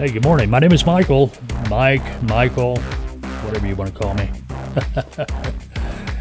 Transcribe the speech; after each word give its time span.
Hey, 0.00 0.10
good 0.10 0.24
morning. 0.24 0.48
My 0.48 0.60
name 0.60 0.72
is 0.72 0.86
Michael. 0.86 1.30
Mike, 1.68 2.22
Michael, 2.22 2.78
whatever 3.44 3.66
you 3.66 3.76
want 3.76 3.94
to 3.94 4.00
call 4.02 4.14
me. 4.14 4.30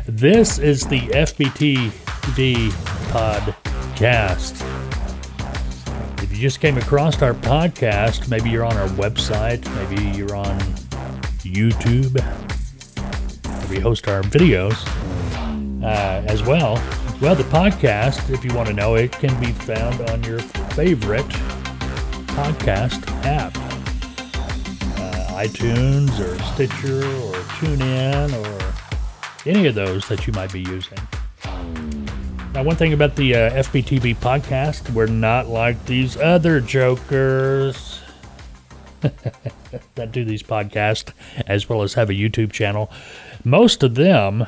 this 0.05 0.59
is 0.59 0.85
the 0.85 0.99
FBTV 0.99 2.71
podcast. 3.13 4.61
If 6.21 6.29
you 6.29 6.37
just 6.39 6.59
came 6.59 6.77
across 6.77 7.21
our 7.21 7.33
podcast, 7.33 8.29
maybe 8.29 8.49
you're 8.49 8.65
on 8.65 8.75
our 8.75 8.89
website, 8.89 9.65
maybe 9.75 10.17
you're 10.17 10.35
on 10.35 10.59
YouTube, 11.45 12.19
we 13.69 13.79
host 13.79 14.09
our 14.09 14.23
videos 14.23 14.85
uh, 15.81 16.21
as 16.27 16.43
well. 16.43 16.73
Well, 17.21 17.33
the 17.33 17.43
podcast, 17.43 18.29
if 18.29 18.43
you 18.43 18.53
want 18.53 18.67
to 18.67 18.73
know, 18.73 18.95
it 18.95 19.13
can 19.13 19.39
be 19.39 19.53
found 19.53 20.01
on 20.09 20.21
your 20.25 20.39
favorite 20.39 21.29
podcast 22.27 23.07
app 23.23 23.68
iTunes 25.39 26.19
or 26.19 26.37
Stitcher 26.53 26.97
or 26.97 27.33
TuneIn 27.55 28.33
or 28.43 29.49
any 29.49 29.67
of 29.67 29.75
those 29.75 30.05
that 30.09 30.27
you 30.27 30.33
might 30.33 30.51
be 30.51 30.59
using. 30.59 30.97
Now, 32.53 32.63
one 32.63 32.75
thing 32.75 32.91
about 32.91 33.15
the 33.15 33.35
uh, 33.35 33.51
FBTV 33.51 34.17
podcast, 34.17 34.89
we're 34.89 35.05
not 35.05 35.47
like 35.47 35.85
these 35.85 36.17
other 36.17 36.59
jokers 36.59 38.01
that 39.95 40.11
do 40.11 40.25
these 40.25 40.43
podcasts 40.43 41.13
as 41.47 41.69
well 41.69 41.83
as 41.83 41.93
have 41.93 42.09
a 42.09 42.13
YouTube 42.13 42.51
channel. 42.51 42.91
Most 43.45 43.81
of 43.81 43.95
them, 43.95 44.45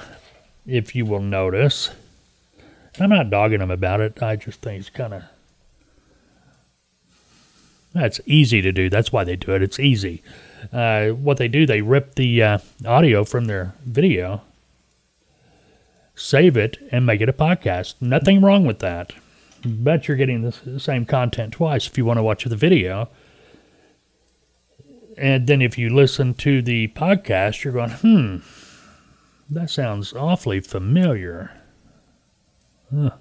if 0.68 0.94
you 0.94 1.05
will 1.05 1.21
notice, 1.21 1.91
I'm 2.99 3.12
not 3.12 3.30
dogging 3.30 3.60
them 3.60 3.71
about 3.71 4.02
it. 4.02 4.21
I 4.21 4.35
just 4.35 4.60
think 4.60 4.82
it's 4.82 4.90
kind 4.90 5.13
of 5.13 5.23
that's 7.94 8.20
easy 8.26 8.62
to 8.62 8.73
do. 8.73 8.90
That's 8.90 9.13
why 9.13 9.23
they 9.23 9.38
do 9.38 9.55
it. 9.55 9.62
It's 9.62 9.79
easy 9.79 10.21
uh, 10.71 11.09
what 11.09 11.37
they 11.37 11.48
do, 11.48 11.65
they 11.65 11.81
rip 11.81 12.15
the 12.15 12.43
uh, 12.43 12.57
audio 12.85 13.23
from 13.23 13.45
their 13.45 13.73
video, 13.85 14.41
save 16.15 16.57
it, 16.57 16.77
and 16.91 17.05
make 17.05 17.21
it 17.21 17.29
a 17.29 17.34
podcast. 17.34 17.95
Nothing 18.01 18.41
wrong 18.41 18.65
with 18.65 18.79
that. 18.79 19.13
But 19.63 20.07
you're 20.07 20.17
getting 20.17 20.41
the 20.41 20.79
same 20.79 21.05
content 21.05 21.54
twice 21.54 21.87
if 21.87 21.98
you 21.98 22.05
want 22.05 22.17
to 22.17 22.23
watch 22.23 22.43
the 22.45 22.55
video. 22.55 23.09
And 25.17 25.45
then 25.45 25.62
if 25.62 25.77
you 25.77 25.89
listen 25.89 26.34
to 26.35 26.62
the 26.62 26.87
podcast, 26.89 27.63
you're 27.63 27.73
going, 27.73 27.91
hmm, 27.91 28.37
that 29.49 29.70
sounds 29.70 30.13
awfully 30.13 30.62
familiar. 30.62 31.51
Huh. 32.93 33.12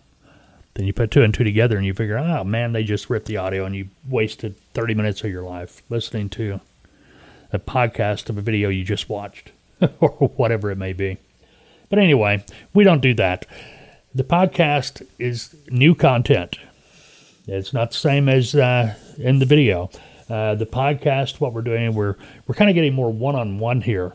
Then 0.75 0.87
you 0.87 0.93
put 0.93 1.11
two 1.11 1.23
and 1.23 1.35
two 1.35 1.45
together 1.45 1.77
and 1.77 1.85
you 1.85 1.93
figure, 1.93 2.17
oh 2.17 2.45
man, 2.45 2.73
they 2.73 2.85
just 2.85 3.11
ripped 3.11 3.27
the 3.27 3.37
audio 3.37 3.67
and 3.67 3.75
you 3.75 3.89
wasted 4.09 4.57
30 4.73 4.95
minutes 4.95 5.23
of 5.25 5.31
your 5.31 5.43
life 5.43 5.83
listening 5.91 6.31
to 6.31 6.61
a 7.53 7.59
podcast 7.59 8.29
of 8.29 8.39
a 8.39 8.43
video 8.43 8.69
you 8.69 8.85
just 8.85 9.09
watched 9.09 9.53
or 10.01 10.11
whatever 10.37 10.71
it 10.71 10.77
may 10.77 10.93
be. 10.93 11.19
But 11.89 11.99
anyway, 11.99 12.45
we 12.73 12.85
don't 12.85 13.01
do 13.01 13.15
that. 13.15 13.47
The 14.15 14.25
podcast 14.25 15.07
is 15.19 15.55
new 15.69 15.95
content. 15.95 16.59
It's 17.47 17.73
not 17.73 17.91
the 17.91 17.97
same 17.97 18.29
as 18.29 18.55
uh, 18.55 18.95
in 19.19 19.39
the 19.39 19.47
video. 19.47 19.91
Uh, 20.29 20.55
the 20.55 20.67
podcast, 20.67 21.41
what 21.41 21.53
we're 21.53 21.63
doing, 21.63 21.95
we're 21.95 22.15
we're 22.47 22.55
kind 22.55 22.71
of 22.71 22.75
getting 22.75 22.95
more 22.95 23.13
one-on-one 23.13 23.81
here. 23.81 24.15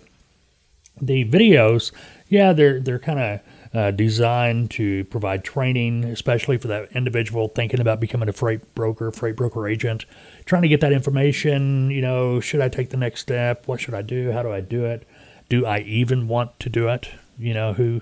The 1.02 1.30
videos, 1.30 1.92
yeah, 2.30 2.53
they're 2.53 2.80
they're 2.80 2.99
kind 2.99 3.20
of 3.20 3.39
uh, 3.73 3.92
designed 3.92 4.72
to 4.72 5.03
provide 5.05 5.44
training, 5.44 6.05
especially 6.05 6.58
for 6.58 6.70
that 6.70 6.89
individual 6.94 7.49
thinking 7.49 7.81
about 7.81 7.99
becoming 7.99 8.30
a 8.30 8.33
freight 8.33 8.73
broker, 8.73 9.11
freight 9.11 9.36
broker 9.36 9.67
agent, 9.67 10.05
trying 10.45 10.61
to 10.61 10.67
get 10.67 10.81
that 10.81 10.93
information. 10.93 11.92
You 11.92 12.02
know, 12.02 12.39
should 12.39 12.61
I 12.61 12.70
take 12.70 12.89
the 12.89 12.97
next 12.97 13.21
step? 13.21 13.67
What 13.67 13.81
should 13.81 13.93
I 13.93 14.02
do? 14.02 14.31
How 14.31 14.43
do 14.43 14.52
I 14.52 14.61
do 14.61 14.86
it? 14.86 15.08
Do 15.49 15.65
I 15.65 15.80
even 15.80 16.27
want 16.27 16.59
to 16.61 16.70
do 16.70 16.87
it? 16.87 17.09
You 17.37 17.53
know, 17.53 17.73
who 17.73 18.02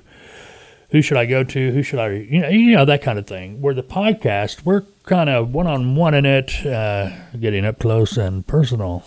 who 0.94 1.02
should 1.02 1.18
I 1.18 1.26
go 1.26 1.44
to? 1.44 1.72
Who 1.72 1.82
should 1.82 1.98
I, 1.98 2.10
you 2.10 2.40
know, 2.40 2.50
you 2.50 2.76
know 2.76 2.86
that 2.86 3.02
kind 3.02 3.18
of 3.18 3.26
thing. 3.26 3.62
Where 3.62 3.74
the 3.74 3.82
podcast, 3.82 4.64
we're 4.64 4.84
kind 5.06 5.28
of 5.28 5.52
one 5.52 5.66
on 5.66 5.96
one 5.96 6.14
in 6.14 6.24
it, 6.24 6.64
uh, 6.68 7.10
getting 7.40 7.66
up 7.66 7.80
close 7.80 8.16
and 8.16 8.46
personal, 8.46 9.04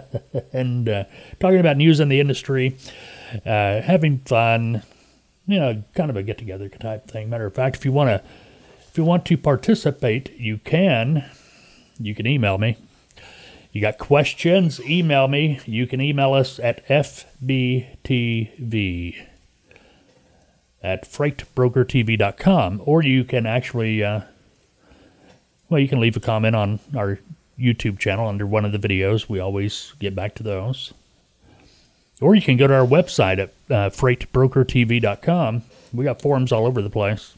and 0.54 0.88
uh, 0.88 1.04
talking 1.38 1.60
about 1.60 1.76
news 1.76 2.00
in 2.00 2.08
the 2.08 2.20
industry, 2.20 2.78
uh, 3.44 3.82
having 3.82 4.20
fun, 4.20 4.82
you 5.46 5.60
know, 5.60 5.84
kind 5.94 6.08
of 6.08 6.16
a 6.16 6.22
get 6.22 6.38
together 6.38 6.70
type 6.70 7.06
thing. 7.06 7.28
Matter 7.28 7.44
of 7.44 7.54
fact, 7.54 7.76
if 7.76 7.84
you 7.84 7.92
want 7.92 8.08
to, 8.08 8.22
if 8.88 8.96
you 8.96 9.04
want 9.04 9.26
to 9.26 9.36
participate, 9.36 10.32
you 10.40 10.56
can. 10.56 11.22
You 11.98 12.14
can 12.14 12.26
email 12.26 12.58
me. 12.58 12.76
You 13.72 13.80
got 13.80 13.98
questions? 13.98 14.80
Email 14.80 15.28
me. 15.28 15.60
You 15.66 15.86
can 15.86 16.00
email 16.00 16.32
us 16.32 16.58
at 16.58 16.86
fbtv 16.88 17.86
at 20.82 21.02
freightbrokertv.com, 21.04 22.82
or 22.84 23.02
you 23.02 23.24
can 23.24 23.44
actually, 23.44 24.04
uh, 24.04 24.20
well, 25.68 25.80
you 25.80 25.88
can 25.88 26.00
leave 26.00 26.16
a 26.16 26.20
comment 26.20 26.54
on 26.54 26.78
our 26.96 27.18
YouTube 27.58 27.98
channel 27.98 28.28
under 28.28 28.46
one 28.46 28.64
of 28.64 28.72
the 28.72 28.78
videos. 28.78 29.28
We 29.28 29.40
always 29.40 29.94
get 29.98 30.14
back 30.14 30.34
to 30.36 30.42
those. 30.42 30.94
Or 32.20 32.34
you 32.34 32.42
can 32.42 32.56
go 32.56 32.66
to 32.66 32.74
our 32.74 32.86
website 32.86 33.38
at 33.38 33.50
uh, 33.68 33.90
freightbrokertv.com. 33.90 35.62
We 35.92 36.04
got 36.04 36.22
forums 36.22 36.52
all 36.52 36.66
over 36.66 36.80
the 36.80 36.90
place. 36.90 37.35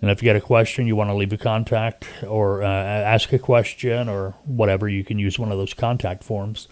And 0.00 0.10
if 0.10 0.22
you 0.22 0.28
got 0.28 0.36
a 0.36 0.40
question, 0.40 0.86
you 0.86 0.94
want 0.94 1.10
to 1.10 1.14
leave 1.14 1.32
a 1.32 1.38
contact 1.38 2.06
or 2.26 2.62
uh, 2.62 2.66
ask 2.66 3.32
a 3.32 3.38
question 3.38 4.08
or 4.08 4.34
whatever, 4.44 4.88
you 4.88 5.02
can 5.02 5.18
use 5.18 5.38
one 5.38 5.50
of 5.50 5.58
those 5.58 5.74
contact 5.74 6.22
forms. 6.22 6.68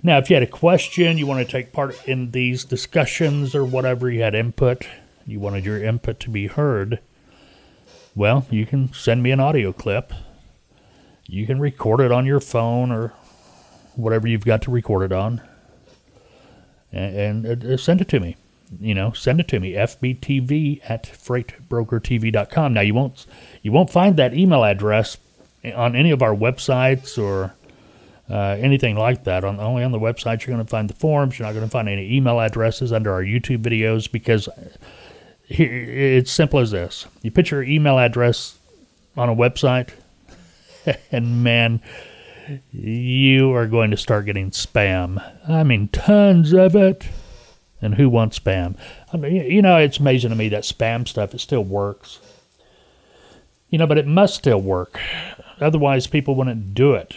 Now, 0.00 0.18
if 0.18 0.30
you 0.30 0.36
had 0.36 0.44
a 0.44 0.46
question, 0.46 1.18
you 1.18 1.26
want 1.26 1.44
to 1.44 1.50
take 1.50 1.72
part 1.72 2.06
in 2.06 2.30
these 2.30 2.64
discussions 2.64 3.54
or 3.54 3.64
whatever, 3.64 4.08
you 4.08 4.22
had 4.22 4.36
input, 4.36 4.86
you 5.26 5.40
wanted 5.40 5.64
your 5.64 5.82
input 5.82 6.20
to 6.20 6.30
be 6.30 6.46
heard, 6.46 7.00
well, 8.14 8.46
you 8.50 8.66
can 8.66 8.92
send 8.92 9.22
me 9.22 9.30
an 9.30 9.38
audio 9.38 9.72
clip. 9.72 10.12
You 11.26 11.46
can 11.46 11.60
record 11.60 12.00
it 12.00 12.10
on 12.10 12.26
your 12.26 12.40
phone 12.40 12.90
or 12.90 13.12
whatever 13.94 14.26
you've 14.26 14.44
got 14.44 14.62
to 14.62 14.70
record 14.70 15.04
it 15.04 15.12
on 15.12 15.40
and, 16.92 17.46
and 17.46 17.64
uh, 17.64 17.76
send 17.76 18.00
it 18.00 18.08
to 18.08 18.18
me. 18.18 18.36
You 18.80 18.94
know, 18.94 19.12
send 19.12 19.40
it 19.40 19.48
to 19.48 19.60
me. 19.60 19.72
FBTV 19.72 20.80
at 20.88 21.04
freightbrokertv.com. 21.04 22.74
Now 22.74 22.80
you 22.80 22.94
won't 22.94 23.26
you 23.62 23.72
won't 23.72 23.90
find 23.90 24.16
that 24.16 24.34
email 24.34 24.64
address 24.64 25.16
on 25.74 25.96
any 25.96 26.10
of 26.10 26.22
our 26.22 26.34
websites 26.34 27.22
or 27.22 27.54
uh, 28.30 28.56
anything 28.60 28.96
like 28.96 29.24
that. 29.24 29.44
On 29.44 29.58
only 29.58 29.82
on 29.82 29.92
the 29.92 29.98
website 29.98 30.46
you're 30.46 30.54
going 30.54 30.64
to 30.64 30.70
find 30.70 30.90
the 30.90 30.94
forms. 30.94 31.38
You're 31.38 31.46
not 31.46 31.54
going 31.54 31.64
to 31.64 31.70
find 31.70 31.88
any 31.88 32.14
email 32.14 32.40
addresses 32.40 32.92
under 32.92 33.12
our 33.12 33.22
YouTube 33.22 33.62
videos 33.62 34.10
because 34.10 34.48
it's 35.48 36.30
simple 36.30 36.60
as 36.60 36.70
this: 36.70 37.06
you 37.22 37.30
put 37.30 37.50
your 37.50 37.62
email 37.62 37.98
address 37.98 38.58
on 39.16 39.28
a 39.28 39.34
website, 39.34 39.90
and 41.12 41.42
man, 41.42 41.80
you 42.70 43.52
are 43.54 43.66
going 43.66 43.90
to 43.90 43.96
start 43.96 44.26
getting 44.26 44.50
spam. 44.50 45.22
I 45.48 45.62
mean, 45.62 45.88
tons 45.88 46.52
of 46.52 46.76
it. 46.76 47.08
And 47.80 47.94
who 47.94 48.08
wants 48.08 48.38
spam? 48.38 48.76
I 49.12 49.16
mean, 49.16 49.50
you 49.50 49.62
know, 49.62 49.76
it's 49.76 49.98
amazing 49.98 50.30
to 50.30 50.36
me 50.36 50.48
that 50.48 50.64
spam 50.64 51.06
stuff 51.06 51.34
it 51.34 51.40
still 51.40 51.64
works. 51.64 52.18
You 53.70 53.78
know, 53.78 53.86
but 53.86 53.98
it 53.98 54.06
must 54.06 54.34
still 54.34 54.60
work. 54.60 54.98
Otherwise, 55.60 56.06
people 56.06 56.34
wouldn't 56.34 56.74
do 56.74 56.94
it. 56.94 57.14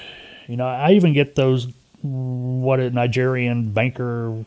You 0.47 0.57
know, 0.57 0.67
I 0.67 0.91
even 0.91 1.13
get 1.13 1.35
those 1.35 1.67
what 2.01 2.79
a 2.79 2.89
Nigerian 2.89 3.71
banker 3.71 4.45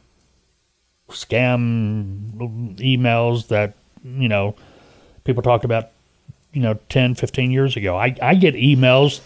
scam 1.10 2.76
emails 2.76 3.48
that 3.48 3.74
you 4.04 4.28
know 4.28 4.54
people 5.24 5.42
talked 5.42 5.64
about 5.64 5.90
you 6.52 6.62
know 6.62 6.74
10 6.88 7.14
15 7.14 7.50
years 7.50 7.76
ago 7.76 7.96
i, 7.96 8.14
I 8.22 8.34
get 8.34 8.54
emails 8.54 9.20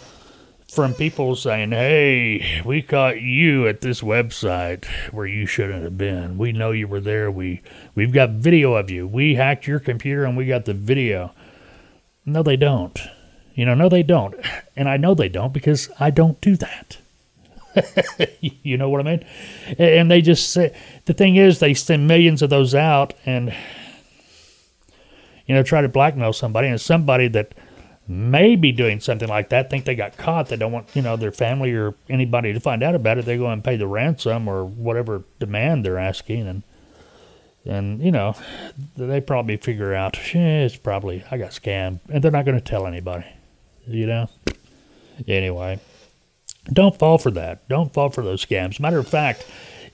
from 0.70 0.94
people 0.94 1.34
saying, 1.34 1.72
"Hey, 1.72 2.62
we 2.64 2.82
caught 2.82 3.20
you 3.20 3.66
at 3.66 3.80
this 3.80 4.00
website 4.00 4.84
where 5.12 5.26
you 5.26 5.46
shouldn't 5.46 5.82
have 5.82 5.98
been. 5.98 6.38
We 6.38 6.52
know 6.52 6.70
you 6.72 6.86
were 6.86 7.00
there. 7.00 7.30
We 7.30 7.62
we've 7.94 8.12
got 8.12 8.30
video 8.30 8.74
of 8.74 8.90
you. 8.90 9.06
We 9.06 9.34
hacked 9.34 9.66
your 9.66 9.80
computer 9.80 10.24
and 10.24 10.36
we 10.36 10.46
got 10.46 10.64
the 10.64 10.74
video." 10.74 11.32
No, 12.24 12.42
they 12.42 12.56
don't. 12.56 13.00
You 13.54 13.64
know, 13.64 13.74
no, 13.74 13.88
they 13.88 14.02
don't. 14.02 14.34
And 14.76 14.88
I 14.88 14.98
know 14.98 15.14
they 15.14 15.28
don't 15.28 15.52
because 15.52 15.88
I 15.98 16.10
don't 16.10 16.40
do 16.40 16.56
that. 16.56 16.98
you 18.40 18.76
know 18.76 18.88
what 18.88 19.00
I 19.00 19.04
mean? 19.04 19.24
And 19.78 20.10
they 20.10 20.20
just 20.20 20.50
say 20.50 20.74
the 21.06 21.14
thing 21.14 21.36
is 21.36 21.58
they 21.58 21.74
send 21.74 22.06
millions 22.06 22.42
of 22.42 22.50
those 22.50 22.74
out 22.74 23.14
and 23.24 23.54
you 25.46 25.54
know 25.54 25.62
try 25.62 25.80
to 25.80 25.88
blackmail 25.88 26.32
somebody 26.32 26.68
and 26.68 26.80
somebody 26.80 27.28
that 27.28 27.52
may 28.08 28.56
be 28.56 28.72
doing 28.72 29.00
something 29.00 29.28
like 29.28 29.50
that, 29.50 29.70
think 29.70 29.84
they 29.84 29.94
got 29.94 30.16
caught, 30.16 30.48
they 30.48 30.56
don't 30.56 30.72
want, 30.72 30.88
you 30.96 31.02
know, 31.02 31.16
their 31.16 31.32
family 31.32 31.72
or 31.74 31.94
anybody 32.08 32.52
to 32.52 32.60
find 32.60 32.82
out 32.82 32.94
about 32.94 33.18
it, 33.18 33.26
they 33.26 33.36
go 33.36 33.50
and 33.50 33.62
pay 33.62 33.76
the 33.76 33.86
ransom 33.86 34.48
or 34.48 34.64
whatever 34.64 35.24
demand 35.38 35.84
they're 35.84 35.98
asking 35.98 36.48
and 36.48 36.62
and 37.66 38.00
you 38.00 38.10
know, 38.10 38.34
they 38.96 39.20
probably 39.20 39.58
figure 39.58 39.92
out, 39.94 40.16
eh, 40.34 40.64
it's 40.64 40.76
probably 40.76 41.22
I 41.30 41.36
got 41.36 41.50
scammed 41.50 42.00
and 42.08 42.24
they're 42.24 42.30
not 42.30 42.46
going 42.46 42.58
to 42.58 42.64
tell 42.64 42.86
anybody. 42.86 43.26
You 43.86 44.06
know? 44.06 44.30
Anyway, 45.26 45.80
Don't 46.72 46.98
fall 46.98 47.18
for 47.18 47.30
that. 47.32 47.66
Don't 47.68 47.92
fall 47.92 48.10
for 48.10 48.22
those 48.22 48.44
scams. 48.44 48.78
Matter 48.80 48.98
of 48.98 49.08
fact, 49.08 49.46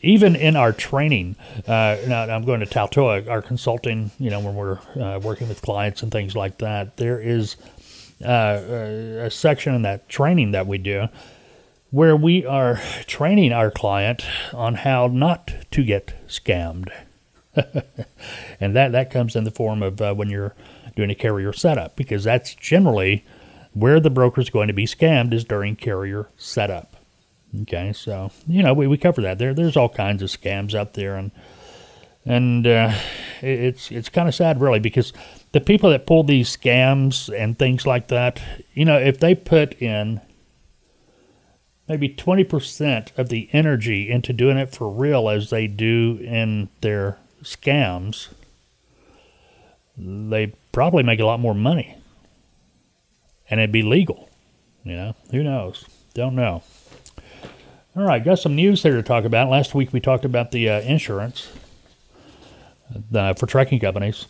even 0.03 0.37
in 0.37 0.57
our 0.57 0.73
training, 0.73 1.37
uh, 1.67 1.97
now 2.07 2.23
I'm 2.25 2.45
going 2.45 2.61
to 2.61 2.67
Taltoa, 2.67 3.29
our 3.29 3.41
consulting, 3.43 4.11
you 4.19 4.31
know, 4.31 4.41
when 4.41 4.55
we're 4.55 4.79
uh, 5.01 5.19
working 5.21 5.49
with 5.49 5.63
clients 5.63 6.03
and 6.03 6.13
things 6.13 6.35
like 6.37 6.59
that, 6.59 6.97
there 6.99 7.19
is 7.21 7.57
uh, 8.25 9.25
a 9.25 9.31
section 9.31 9.75
in 9.75 9.83
that 9.83 10.09
training 10.09 10.53
that 10.53 10.67
we 10.67 10.79
do 10.79 11.09
where 11.95 12.17
we 12.17 12.45
are 12.45 12.81
training 13.07 13.53
our 13.53 13.71
client 13.71 14.27
on 14.53 14.75
how 14.75 15.07
not 15.07 15.53
to 15.71 15.85
get 15.85 16.13
scammed. 16.27 16.91
and 18.61 18.75
that, 18.75 18.91
that 18.91 19.13
comes 19.13 19.37
in 19.37 19.45
the 19.45 19.51
form 19.53 19.81
of 19.81 20.01
uh, 20.01 20.13
when 20.13 20.29
you're 20.29 20.57
doing 20.97 21.09
a 21.09 21.15
carrier 21.15 21.53
setup, 21.53 21.95
because 21.95 22.25
that's 22.25 22.53
generally 22.57 23.25
where 23.75 24.01
the 24.01 24.11
broker 24.11 24.41
is 24.41 24.51
going 24.51 24.67
to 24.67 24.75
be 24.75 24.87
scammed 24.87 25.33
is 25.33 25.45
during 25.45 25.77
carrier 25.77 26.29
setup. 26.37 26.97
Okay, 27.63 27.93
so 27.93 28.33
you 28.49 28.65
know 28.65 28.75
we, 28.75 28.89
we 28.89 28.97
cover 28.97 29.23
that. 29.23 29.39
There 29.39 29.55
there's 29.55 29.77
all 29.77 29.89
kinds 29.89 30.21
of 30.23 30.31
scams 30.31 30.75
out 30.75 30.95
there, 30.95 31.15
and 31.15 31.31
and 32.25 32.67
uh, 32.67 32.93
it's 33.41 33.93
it's 33.93 34.09
kind 34.09 34.29
of 34.29 34.35
sad 34.35 34.61
really 34.61 34.81
because 34.81 35.13
the 35.55 35.61
people 35.61 35.89
that 35.91 36.05
pull 36.05 36.25
these 36.25 36.55
scams 36.55 37.33
and 37.33 37.57
things 37.57 37.87
like 37.87 38.09
that, 38.09 38.43
you 38.73 38.85
know, 38.85 38.99
if 38.99 39.21
they 39.21 39.37
put 39.37 39.81
in 39.81 40.21
maybe 41.89 42.09
20% 42.09 43.17
of 43.17 43.29
the 43.29 43.49
energy 43.53 44.11
into 44.11 44.33
doing 44.33 44.59
it 44.59 44.75
for 44.75 44.91
real 44.91 45.29
as 45.29 45.51
they 45.51 45.69
do 45.69 46.19
in 46.21 46.69
their 46.81 47.19
scams, 47.45 48.31
they 49.97 50.53
probably 50.73 51.05
make 51.05 51.21
a 51.21 51.25
lot 51.25 51.39
more 51.39 51.55
money. 51.55 51.97
And 53.49 53.61
it'd 53.61 53.71
be 53.71 53.83
legal. 53.85 54.29
You 54.83 54.97
know, 54.97 55.17
who 55.31 55.45
knows? 55.45 55.85
Don't 56.15 56.35
know. 56.35 56.65
All 57.95 58.03
right, 58.03 58.25
got 58.25 58.41
some 58.41 58.57
news 58.57 58.83
here 58.83 58.97
to 58.97 59.05
talk 59.05 59.25
about. 59.25 59.49
Last 59.49 59.73
week 59.73 59.93
we 59.93 60.01
talked 60.01 60.25
about 60.25 60.51
the 60.51 60.69
uh, 60.69 60.81
insurance 60.81 61.53
uh, 63.15 63.35
for 63.35 63.47
trucking 63.47 63.79
companies. 63.79 64.27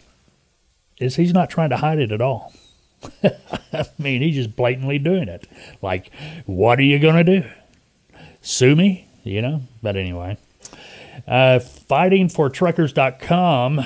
is 1.00 1.16
he's 1.16 1.34
not 1.34 1.50
trying 1.50 1.70
to 1.70 1.78
hide 1.78 1.98
it 1.98 2.12
at 2.12 2.20
all. 2.20 2.52
I 3.72 3.86
mean, 3.98 4.22
he's 4.22 4.36
just 4.36 4.54
blatantly 4.54 4.98
doing 4.98 5.28
it. 5.28 5.48
Like, 5.82 6.10
what 6.46 6.78
are 6.78 6.82
you 6.82 6.98
gonna 6.98 7.24
do? 7.24 7.44
Sue 8.42 8.76
me? 8.76 9.08
You 9.24 9.40
know? 9.42 9.62
But 9.82 9.96
anyway. 9.96 10.38
Uh, 11.26 11.58
fightingfortruckers.com. 11.60 13.84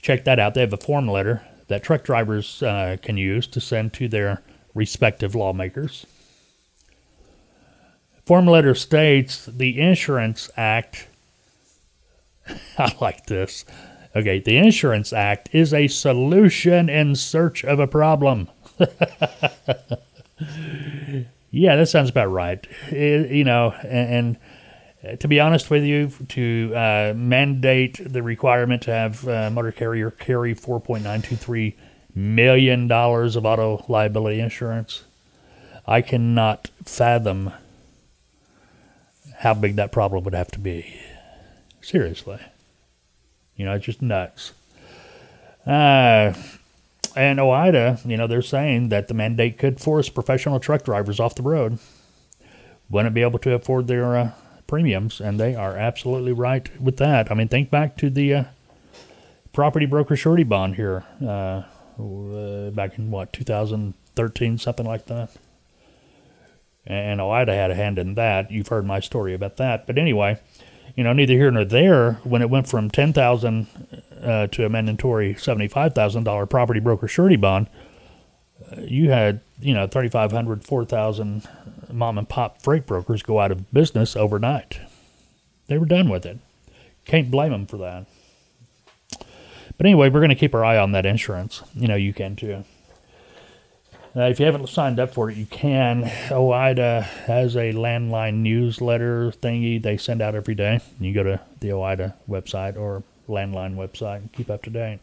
Check 0.00 0.22
that 0.24 0.38
out. 0.38 0.54
They 0.54 0.60
have 0.60 0.72
a 0.72 0.78
form 0.78 1.08
letter 1.08 1.42
that 1.68 1.82
truck 1.82 2.04
drivers 2.04 2.62
uh, 2.62 2.98
can 3.02 3.16
use 3.16 3.46
to 3.48 3.60
send 3.60 3.92
to 3.94 4.06
their 4.08 4.42
respective 4.74 5.34
lawmakers. 5.34 6.06
Form 8.24 8.46
letter 8.46 8.74
states 8.74 9.46
the 9.46 9.80
Insurance 9.80 10.50
Act. 10.56 11.08
I 12.78 12.94
like 13.00 13.26
this. 13.26 13.64
Okay, 14.16 14.40
the 14.40 14.56
Insurance 14.56 15.12
Act 15.12 15.48
is 15.52 15.74
a 15.74 15.86
solution 15.88 16.88
in 16.88 17.14
search 17.14 17.64
of 17.64 17.78
a 17.78 17.86
problem. 17.86 18.48
yeah, 21.50 21.76
that 21.76 21.88
sounds 21.88 22.10
about 22.10 22.30
right. 22.30 22.66
It, 22.88 23.30
you 23.30 23.44
know, 23.44 23.72
and, 23.82 24.38
and 25.02 25.20
to 25.20 25.28
be 25.28 25.40
honest 25.40 25.70
with 25.70 25.84
you, 25.84 26.10
to 26.28 26.72
uh, 26.74 27.12
mandate 27.14 28.00
the 28.00 28.22
requirement 28.22 28.82
to 28.82 28.92
have 28.92 29.28
uh, 29.28 29.50
motor 29.50 29.72
carrier 29.72 30.10
carry 30.10 30.54
$4.923 30.54 31.74
million 32.14 32.90
of 32.90 33.46
auto 33.46 33.84
liability 33.88 34.40
insurance, 34.40 35.04
I 35.86 36.02
cannot 36.02 36.70
fathom 36.84 37.52
how 39.38 39.54
big 39.54 39.76
that 39.76 39.92
problem 39.92 40.24
would 40.24 40.34
have 40.34 40.50
to 40.52 40.58
be. 40.58 41.00
Seriously. 41.80 42.40
You 43.58 43.66
know, 43.66 43.74
it's 43.74 43.84
just 43.84 44.00
nuts. 44.00 44.52
Uh, 45.66 46.32
and 47.14 47.38
OOIDA, 47.38 48.08
you 48.08 48.16
know, 48.16 48.26
they're 48.26 48.40
saying 48.40 48.88
that 48.88 49.08
the 49.08 49.14
mandate 49.14 49.58
could 49.58 49.80
force 49.80 50.08
professional 50.08 50.60
truck 50.60 50.84
drivers 50.84 51.20
off 51.20 51.34
the 51.34 51.42
road. 51.42 51.78
Wouldn't 52.88 53.14
be 53.14 53.22
able 53.22 53.40
to 53.40 53.54
afford 53.54 53.88
their 53.88 54.16
uh, 54.16 54.30
premiums, 54.66 55.20
and 55.20 55.38
they 55.38 55.54
are 55.54 55.76
absolutely 55.76 56.32
right 56.32 56.70
with 56.80 56.96
that. 56.98 57.30
I 57.30 57.34
mean, 57.34 57.48
think 57.48 57.70
back 57.70 57.96
to 57.98 58.08
the 58.08 58.32
uh, 58.32 58.44
property 59.52 59.86
broker 59.86 60.14
surety 60.14 60.44
bond 60.44 60.76
here 60.76 61.04
uh, 61.20 61.64
uh, 62.00 62.70
back 62.70 62.96
in 62.96 63.10
what 63.10 63.32
2013, 63.32 64.58
something 64.58 64.86
like 64.86 65.06
that. 65.06 65.30
And 66.86 67.20
OOIDA 67.20 67.48
had 67.48 67.72
a 67.72 67.74
hand 67.74 67.98
in 67.98 68.14
that. 68.14 68.50
You've 68.50 68.68
heard 68.68 68.86
my 68.86 69.00
story 69.00 69.34
about 69.34 69.56
that. 69.56 69.86
But 69.86 69.98
anyway, 69.98 70.38
you 70.98 71.04
know, 71.04 71.12
neither 71.12 71.34
here 71.34 71.52
nor 71.52 71.64
there. 71.64 72.14
When 72.24 72.42
it 72.42 72.50
went 72.50 72.66
from 72.66 72.90
ten 72.90 73.12
thousand 73.12 73.68
uh, 74.20 74.48
to 74.48 74.66
a 74.66 74.68
mandatory 74.68 75.36
seventy-five 75.36 75.94
thousand 75.94 76.24
dollar 76.24 76.44
property 76.44 76.80
broker 76.80 77.06
surety 77.06 77.36
bond, 77.36 77.68
uh, 78.72 78.80
you 78.80 79.10
had 79.10 79.40
you 79.60 79.72
know 79.74 79.86
3,500, 79.86 80.64
4,000 80.64 81.48
mom 81.92 82.18
and 82.18 82.28
pop 82.28 82.60
freight 82.62 82.84
brokers 82.84 83.22
go 83.22 83.38
out 83.38 83.52
of 83.52 83.72
business 83.72 84.16
overnight. 84.16 84.80
They 85.68 85.78
were 85.78 85.86
done 85.86 86.08
with 86.08 86.26
it. 86.26 86.38
Can't 87.04 87.30
blame 87.30 87.52
them 87.52 87.66
for 87.66 87.76
that. 87.76 88.06
But 89.76 89.86
anyway, 89.86 90.08
we're 90.08 90.18
going 90.18 90.30
to 90.30 90.34
keep 90.34 90.52
our 90.52 90.64
eye 90.64 90.78
on 90.78 90.90
that 90.92 91.06
insurance. 91.06 91.62
You 91.76 91.86
know, 91.86 91.94
you 91.94 92.12
can 92.12 92.34
too. 92.34 92.64
Uh, 94.18 94.22
if 94.22 94.40
you 94.40 94.46
haven't 94.46 94.68
signed 94.68 94.98
up 94.98 95.14
for 95.14 95.30
it, 95.30 95.36
you 95.36 95.46
can. 95.46 96.02
OOIDA 96.02 97.02
has 97.02 97.54
a 97.54 97.72
landline 97.72 98.38
newsletter 98.38 99.30
thingy 99.30 99.80
they 99.80 99.96
send 99.96 100.20
out 100.20 100.34
every 100.34 100.56
day. 100.56 100.80
You 100.98 101.14
go 101.14 101.22
to 101.22 101.40
the 101.60 101.68
OOIDA 101.68 102.14
website 102.28 102.76
or 102.76 103.04
landline 103.28 103.76
website 103.76 104.16
and 104.16 104.32
keep 104.32 104.50
up 104.50 104.64
to 104.64 104.70
date. 104.70 104.98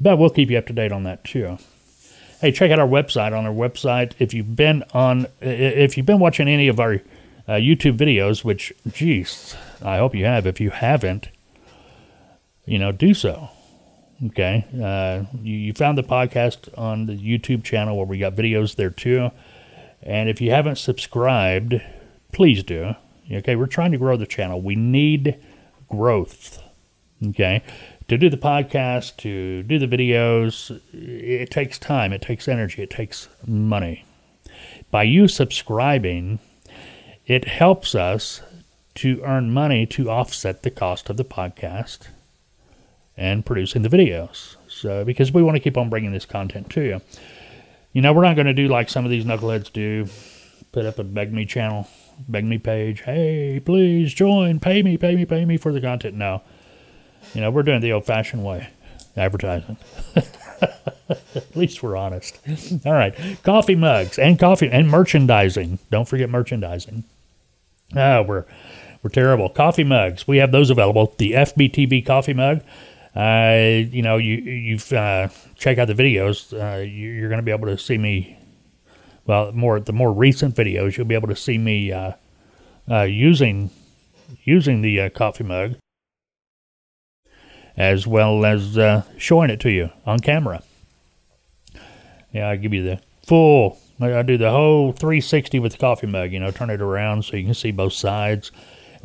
But 0.00 0.16
we'll 0.16 0.30
keep 0.30 0.48
you 0.48 0.56
up 0.56 0.66
to 0.68 0.72
date 0.72 0.90
on 0.90 1.02
that 1.02 1.22
too. 1.22 1.58
Hey, 2.40 2.50
check 2.50 2.70
out 2.70 2.78
our 2.78 2.88
website. 2.88 3.36
On 3.36 3.44
our 3.44 3.52
website, 3.52 4.12
if 4.18 4.32
you've 4.32 4.56
been 4.56 4.84
on, 4.94 5.26
if 5.42 5.98
you've 5.98 6.06
been 6.06 6.20
watching 6.20 6.48
any 6.48 6.68
of 6.68 6.80
our 6.80 6.94
uh, 7.46 7.52
YouTube 7.52 7.98
videos, 7.98 8.42
which, 8.42 8.72
geez, 8.90 9.54
I 9.82 9.98
hope 9.98 10.14
you 10.14 10.24
have. 10.24 10.46
If 10.46 10.60
you 10.60 10.70
haven't, 10.70 11.28
you 12.64 12.78
know, 12.78 12.90
do 12.90 13.12
so. 13.12 13.50
Okay. 14.24 14.64
Uh, 14.72 15.24
you, 15.42 15.56
you 15.56 15.72
found 15.74 15.98
the 15.98 16.02
podcast 16.02 16.76
on 16.78 17.06
the 17.06 17.16
YouTube 17.16 17.64
channel 17.64 17.96
where 17.96 18.06
we 18.06 18.18
got 18.18 18.34
videos 18.34 18.76
there 18.76 18.90
too. 18.90 19.30
And 20.02 20.28
if 20.28 20.40
you 20.40 20.50
haven't 20.50 20.76
subscribed, 20.76 21.80
please 22.32 22.62
do. 22.62 22.94
Okay. 23.30 23.56
We're 23.56 23.66
trying 23.66 23.92
to 23.92 23.98
grow 23.98 24.16
the 24.16 24.26
channel. 24.26 24.60
We 24.60 24.74
need 24.74 25.36
growth. 25.88 26.62
Okay. 27.24 27.62
To 28.08 28.16
do 28.16 28.30
the 28.30 28.36
podcast, 28.36 29.16
to 29.18 29.64
do 29.64 29.78
the 29.78 29.88
videos, 29.88 30.80
it 30.92 31.50
takes 31.50 31.76
time, 31.76 32.12
it 32.12 32.22
takes 32.22 32.46
energy, 32.46 32.82
it 32.82 32.90
takes 32.90 33.28
money. 33.44 34.04
By 34.92 35.02
you 35.02 35.26
subscribing, 35.26 36.38
it 37.26 37.46
helps 37.46 37.96
us 37.96 38.42
to 38.96 39.20
earn 39.24 39.52
money 39.52 39.86
to 39.86 40.08
offset 40.08 40.62
the 40.62 40.70
cost 40.70 41.10
of 41.10 41.16
the 41.16 41.24
podcast 41.24 42.08
and 43.16 43.44
producing 43.44 43.82
the 43.82 43.88
videos. 43.88 44.56
So, 44.68 45.04
because 45.04 45.32
we 45.32 45.42
want 45.42 45.56
to 45.56 45.60
keep 45.60 45.76
on 45.76 45.88
bringing 45.88 46.12
this 46.12 46.26
content 46.26 46.70
to 46.70 46.82
you. 46.82 47.00
You 47.92 48.02
know, 48.02 48.12
we're 48.12 48.24
not 48.24 48.36
going 48.36 48.46
to 48.46 48.54
do 48.54 48.68
like 48.68 48.90
some 48.90 49.04
of 49.04 49.10
these 49.10 49.24
knuckleheads 49.24 49.72
do 49.72 50.06
put 50.72 50.84
up 50.84 50.98
a 50.98 51.04
beg 51.04 51.32
me 51.32 51.46
channel, 51.46 51.88
beg 52.28 52.44
me 52.44 52.58
page. 52.58 53.00
Hey, 53.00 53.60
please 53.64 54.12
join, 54.12 54.60
pay 54.60 54.82
me, 54.82 54.98
pay 54.98 55.16
me, 55.16 55.24
pay 55.24 55.46
me 55.46 55.56
for 55.56 55.72
the 55.72 55.80
content. 55.80 56.14
No. 56.14 56.42
You 57.34 57.40
know, 57.40 57.50
we're 57.50 57.62
doing 57.62 57.80
the 57.80 57.92
old 57.92 58.04
fashioned 58.04 58.44
way 58.44 58.68
advertising. 59.16 59.78
At 61.08 61.56
least 61.56 61.82
we're 61.82 61.96
honest. 61.96 62.38
All 62.84 62.92
right. 62.92 63.14
Coffee 63.42 63.74
mugs 63.74 64.18
and 64.18 64.38
coffee 64.38 64.70
and 64.70 64.88
merchandising. 64.88 65.78
Don't 65.90 66.08
forget 66.08 66.28
merchandising. 66.28 67.04
Ah, 67.94 68.22
we're 68.22 68.44
we're 69.02 69.10
terrible. 69.10 69.48
Coffee 69.48 69.84
mugs. 69.84 70.26
We 70.26 70.38
have 70.38 70.52
those 70.52 70.70
available. 70.70 71.14
The 71.18 71.32
FBTV 71.32 72.04
coffee 72.04 72.34
mug 72.34 72.62
uh, 73.16 73.82
you 73.90 74.02
know, 74.02 74.18
you 74.18 74.36
you've 74.36 74.92
uh, 74.92 75.28
check 75.54 75.78
out 75.78 75.88
the 75.88 75.94
videos. 75.94 76.52
Uh, 76.52 76.82
you, 76.82 77.24
are 77.24 77.28
going 77.28 77.38
to 77.38 77.42
be 77.42 77.50
able 77.50 77.66
to 77.66 77.78
see 77.78 77.96
me. 77.96 78.38
Well, 79.24 79.52
more 79.52 79.80
the 79.80 79.94
more 79.94 80.12
recent 80.12 80.54
videos, 80.54 80.96
you'll 80.96 81.06
be 81.06 81.14
able 81.14 81.28
to 81.28 81.36
see 81.36 81.56
me 81.56 81.90
uh, 81.92 82.12
uh, 82.90 83.02
using 83.02 83.70
using 84.44 84.82
the 84.82 85.00
uh, 85.00 85.08
coffee 85.08 85.44
mug, 85.44 85.76
as 87.74 88.06
well 88.06 88.44
as 88.44 88.78
showing 89.16 89.48
it 89.48 89.60
to 89.60 89.70
you 89.70 89.90
on 90.04 90.20
camera. 90.20 90.62
Yeah, 92.32 92.50
I 92.50 92.56
give 92.56 92.74
you 92.74 92.82
the 92.82 93.00
full. 93.26 93.78
I 93.98 94.20
do 94.20 94.36
the 94.36 94.50
whole 94.50 94.92
360 94.92 95.58
with 95.58 95.72
the 95.72 95.78
coffee 95.78 96.06
mug. 96.06 96.32
You 96.32 96.40
know, 96.40 96.50
turn 96.50 96.68
it 96.68 96.82
around 96.82 97.24
so 97.24 97.38
you 97.38 97.44
can 97.44 97.54
see 97.54 97.70
both 97.70 97.94
sides. 97.94 98.52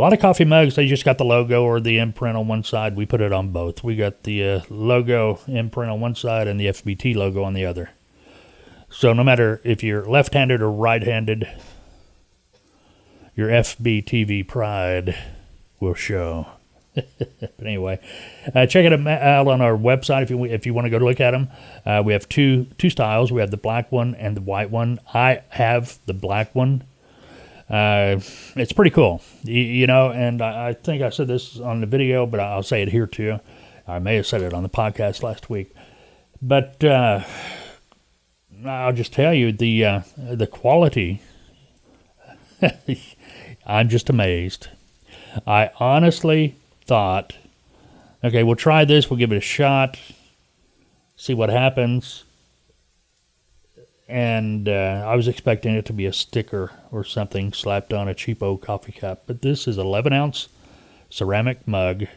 A 0.02 0.04
lot 0.04 0.14
of 0.14 0.20
coffee 0.20 0.46
mugs, 0.46 0.74
they 0.74 0.88
just 0.88 1.06
got 1.06 1.20
the 1.20 1.24
logo 1.24 1.64
or 1.64 1.80
the 1.80 2.00
imprint 2.00 2.36
on 2.36 2.48
one 2.48 2.64
side. 2.64 2.96
We 2.96 3.06
put 3.06 3.22
it 3.22 3.32
on 3.32 3.52
both. 3.52 3.84
We 3.84 3.96
got 3.96 4.24
the 4.24 4.44
uh, 4.44 4.62
logo 4.68 5.40
imprint 5.48 5.92
on 5.92 6.02
one 6.02 6.16
side 6.16 6.48
and 6.48 6.60
the 6.60 6.66
FBT 6.66 7.16
logo 7.16 7.44
on 7.44 7.54
the 7.54 7.68
other. 7.68 7.92
So 8.90 9.14
no 9.14 9.24
matter 9.24 9.62
if 9.64 9.84
you're 9.84 10.04
left 10.04 10.34
handed 10.34 10.60
or 10.60 10.72
right 10.72 11.04
handed, 11.04 11.48
your 13.36 13.50
FBTV 13.50 14.48
pride 14.48 15.16
will 15.80 15.94
show. 15.94 16.48
but 16.96 17.54
anyway, 17.60 18.00
uh, 18.56 18.66
check 18.66 18.86
it 18.86 19.08
out 19.08 19.48
on 19.48 19.62
our 19.62 19.78
website 19.78 20.24
if 20.24 20.32
you 20.32 20.44
if 20.46 20.66
you 20.66 20.74
want 20.74 20.86
to 20.86 20.90
go 20.90 20.98
to 20.98 21.06
look 21.06 21.22
at 21.22 21.30
them. 21.30 21.48
Uh, 21.86 22.02
we 22.04 22.14
have 22.14 22.28
two 22.28 22.66
two 22.80 22.90
styles. 22.90 23.32
We 23.32 23.40
have 23.40 23.52
the 23.52 23.56
black 23.56 23.92
one 23.92 24.16
and 24.16 24.36
the 24.36 24.42
white 24.42 24.72
one. 24.72 25.00
I 25.14 25.44
have 25.50 26.00
the 26.08 26.16
black 26.16 26.56
one 26.56 26.86
uh, 27.72 28.20
it's 28.58 28.74
pretty 28.74 28.92
cool, 28.92 29.22
you, 29.44 29.62
you 29.62 29.88
know. 29.88 30.12
And 30.12 30.42
I, 30.42 30.70
I, 30.70 30.74
think 30.74 31.02
I 31.02 31.10
said 31.10 31.28
this 31.28 31.58
on 31.58 31.80
the 31.80 31.88
video, 31.88 32.26
but 32.26 32.42
I'll 32.42 32.64
say 32.64 32.82
it 32.82 32.90
here 32.90 33.08
too. 33.08 33.40
I 33.88 34.00
may 34.00 34.18
have 34.18 34.28
said 34.28 34.42
it 34.42 34.54
on 34.54 34.62
the 34.62 34.70
podcast 34.70 35.24
last 35.24 35.50
week, 35.50 35.74
but 36.42 36.84
uh, 36.84 37.24
I'll 38.66 38.92
just 38.92 39.14
tell 39.14 39.34
you 39.34 39.54
the 39.54 39.86
uh, 39.86 40.02
the 40.18 40.48
quality. 40.48 41.22
I'm 43.66 43.88
just 43.88 44.10
amazed. 44.10 44.68
I 45.48 45.72
honestly 45.80 46.58
thought, 46.86 47.38
okay, 48.22 48.44
we'll 48.44 48.58
try 48.58 48.84
this. 48.84 49.10
We'll 49.10 49.18
give 49.18 49.32
it 49.32 49.38
a 49.38 49.42
shot. 49.42 49.98
See 51.16 51.34
what 51.34 51.50
happens 51.50 52.26
and 54.12 54.68
uh, 54.68 55.06
I 55.08 55.16
was 55.16 55.30
expecting 55.30 55.74
it 55.74 55.86
to 55.86 55.94
be 55.94 56.06
a 56.06 56.12
sticker 56.12 56.72
or 56.92 57.06
something 57.06 57.54
slapped 57.54 57.94
on 57.94 58.10
a 58.10 58.14
cheapo 58.14 58.62
coffee 58.62 58.92
cup, 58.92 59.24
but 59.26 59.42
this 59.42 59.70
is 59.70 59.78
11 59.78 60.12
ounce 60.12 60.50
ceramic 61.10 61.66
mug, 61.66 62.08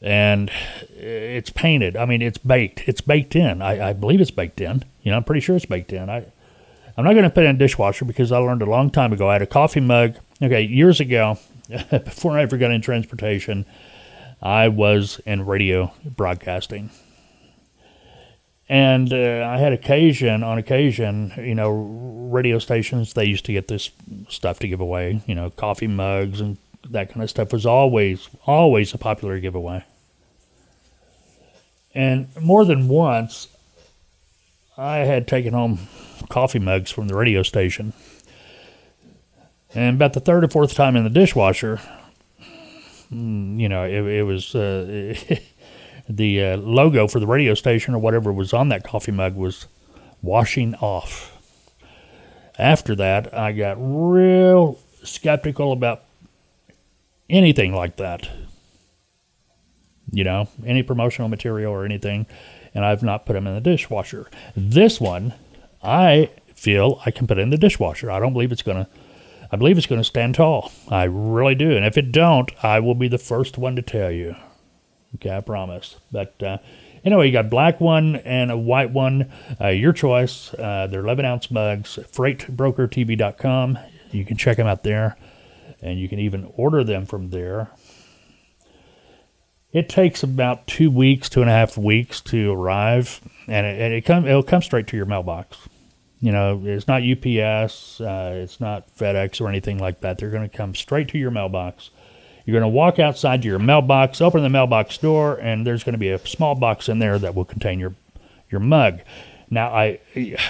and 0.00 0.50
it's 0.96 1.50
painted. 1.50 1.98
I 1.98 2.06
mean, 2.06 2.22
it's 2.22 2.38
baked. 2.38 2.88
It's 2.88 3.02
baked 3.02 3.36
in. 3.36 3.60
I, 3.60 3.90
I 3.90 3.92
believe 3.92 4.22
it's 4.22 4.30
baked 4.30 4.62
in. 4.62 4.84
You 5.02 5.10
know, 5.10 5.18
I'm 5.18 5.24
pretty 5.24 5.42
sure 5.42 5.54
it's 5.54 5.66
baked 5.66 5.92
in. 5.92 6.08
I, 6.08 6.24
I'm 6.96 7.04
not 7.04 7.12
going 7.12 7.24
to 7.24 7.30
put 7.30 7.44
it 7.44 7.48
in 7.48 7.56
a 7.56 7.58
dishwasher 7.58 8.06
because 8.06 8.32
I 8.32 8.38
learned 8.38 8.62
a 8.62 8.70
long 8.70 8.88
time 8.88 9.12
ago. 9.12 9.28
I 9.28 9.34
had 9.34 9.42
a 9.42 9.46
coffee 9.46 9.80
mug. 9.80 10.16
Okay, 10.42 10.62
years 10.62 11.00
ago, 11.00 11.38
before 11.90 12.38
I 12.38 12.42
ever 12.42 12.56
got 12.56 12.70
in 12.70 12.80
transportation, 12.80 13.66
I 14.40 14.68
was 14.68 15.20
in 15.26 15.44
radio 15.44 15.92
broadcasting 16.02 16.88
and 18.70 19.12
uh, 19.12 19.48
I 19.50 19.58
had 19.58 19.72
occasion, 19.72 20.44
on 20.44 20.56
occasion, 20.56 21.32
you 21.36 21.56
know, 21.56 21.72
radio 22.30 22.60
stations, 22.60 23.14
they 23.14 23.24
used 23.24 23.44
to 23.46 23.52
get 23.52 23.66
this 23.66 23.90
stuff 24.28 24.60
to 24.60 24.68
give 24.68 24.78
away, 24.78 25.22
you 25.26 25.34
know, 25.34 25.50
coffee 25.50 25.88
mugs 25.88 26.40
and 26.40 26.56
that 26.88 27.08
kind 27.08 27.24
of 27.24 27.28
stuff 27.28 27.52
was 27.52 27.66
always, 27.66 28.28
always 28.46 28.94
a 28.94 28.98
popular 28.98 29.40
giveaway. 29.40 29.84
And 31.96 32.28
more 32.40 32.64
than 32.64 32.86
once, 32.86 33.48
I 34.78 34.98
had 34.98 35.26
taken 35.26 35.52
home 35.52 35.88
coffee 36.28 36.60
mugs 36.60 36.92
from 36.92 37.08
the 37.08 37.16
radio 37.16 37.42
station. 37.42 37.92
And 39.74 39.96
about 39.96 40.12
the 40.12 40.20
third 40.20 40.44
or 40.44 40.48
fourth 40.48 40.74
time 40.74 40.94
in 40.94 41.02
the 41.02 41.10
dishwasher, 41.10 41.80
mm, 43.12 43.58
you 43.58 43.68
know, 43.68 43.82
it, 43.82 44.06
it 44.06 44.22
was. 44.22 44.54
Uh, 44.54 45.16
the 46.10 46.44
uh, 46.44 46.56
logo 46.56 47.06
for 47.06 47.20
the 47.20 47.26
radio 47.26 47.54
station 47.54 47.94
or 47.94 47.98
whatever 47.98 48.32
was 48.32 48.52
on 48.52 48.68
that 48.68 48.84
coffee 48.84 49.12
mug 49.12 49.36
was 49.36 49.66
washing 50.22 50.74
off. 50.76 51.36
After 52.58 52.94
that, 52.96 53.32
I 53.32 53.52
got 53.52 53.76
real 53.78 54.78
skeptical 55.02 55.72
about 55.72 56.02
anything 57.28 57.74
like 57.74 57.96
that. 57.96 58.28
You 60.12 60.24
know, 60.24 60.48
any 60.66 60.82
promotional 60.82 61.28
material 61.28 61.72
or 61.72 61.84
anything, 61.84 62.26
and 62.74 62.84
I've 62.84 63.02
not 63.02 63.24
put 63.24 63.34
them 63.34 63.46
in 63.46 63.54
the 63.54 63.60
dishwasher. 63.60 64.28
This 64.56 65.00
one, 65.00 65.34
I 65.82 66.30
feel 66.54 67.00
I 67.06 67.12
can 67.12 67.28
put 67.28 67.38
in 67.38 67.50
the 67.50 67.56
dishwasher. 67.56 68.10
I 68.10 68.18
don't 68.18 68.32
believe 68.32 68.50
it's 68.50 68.62
going 68.62 68.84
to. 68.84 68.90
I 69.52 69.56
believe 69.56 69.78
it's 69.78 69.86
going 69.86 70.00
to 70.00 70.04
stand 70.04 70.36
tall. 70.36 70.70
I 70.88 71.04
really 71.04 71.56
do. 71.56 71.76
And 71.76 71.84
if 71.84 71.98
it 71.98 72.12
don't, 72.12 72.52
I 72.64 72.78
will 72.78 72.94
be 72.94 73.08
the 73.08 73.18
first 73.18 73.58
one 73.58 73.74
to 73.76 73.82
tell 73.82 74.10
you. 74.10 74.36
Okay, 75.16 75.36
I 75.36 75.40
promise. 75.40 75.96
But 76.12 76.40
uh, 76.42 76.58
anyway, 77.04 77.26
you 77.26 77.32
got 77.32 77.50
black 77.50 77.80
one 77.80 78.16
and 78.16 78.50
a 78.50 78.56
white 78.56 78.90
one. 78.90 79.30
Uh, 79.60 79.68
your 79.68 79.92
choice. 79.92 80.54
Uh, 80.54 80.86
they're 80.88 81.00
11 81.00 81.24
ounce 81.24 81.50
mugs. 81.50 81.98
FreightBrokerTV.com. 82.12 83.78
You 84.12 84.24
can 84.24 84.36
check 84.36 84.56
them 84.56 84.66
out 84.66 84.82
there, 84.82 85.16
and 85.80 85.98
you 85.98 86.08
can 86.08 86.18
even 86.18 86.52
order 86.56 86.84
them 86.84 87.06
from 87.06 87.30
there. 87.30 87.70
It 89.72 89.88
takes 89.88 90.24
about 90.24 90.66
two 90.66 90.90
weeks, 90.90 91.28
two 91.28 91.42
and 91.42 91.50
a 91.50 91.52
half 91.52 91.78
weeks 91.78 92.20
to 92.22 92.52
arrive, 92.52 93.20
and 93.46 93.64
it, 93.66 93.80
and 93.80 93.94
it 93.94 94.04
come 94.04 94.26
it'll 94.26 94.42
come 94.42 94.62
straight 94.62 94.88
to 94.88 94.96
your 94.96 95.06
mailbox. 95.06 95.68
You 96.18 96.32
know, 96.32 96.60
it's 96.64 96.88
not 96.88 97.02
UPS, 97.02 98.00
uh, 98.00 98.32
it's 98.34 98.60
not 98.60 98.94
FedEx 98.96 99.40
or 99.40 99.48
anything 99.48 99.78
like 99.78 100.00
that. 100.00 100.18
They're 100.18 100.30
going 100.30 100.48
to 100.48 100.54
come 100.54 100.74
straight 100.74 101.08
to 101.08 101.18
your 101.18 101.30
mailbox 101.30 101.90
you're 102.50 102.60
going 102.60 102.70
to 102.70 102.76
walk 102.76 102.98
outside 102.98 103.42
to 103.42 103.48
your 103.48 103.60
mailbox, 103.60 104.20
open 104.20 104.42
the 104.42 104.48
mailbox 104.48 104.98
door, 104.98 105.36
and 105.36 105.64
there's 105.64 105.84
going 105.84 105.92
to 105.92 105.98
be 105.98 106.08
a 106.08 106.18
small 106.26 106.56
box 106.56 106.88
in 106.88 106.98
there 106.98 107.16
that 107.18 107.34
will 107.34 107.44
contain 107.44 107.78
your 107.78 107.94
your 108.50 108.60
mug. 108.60 109.00
Now 109.48 109.68
I 109.68 110.00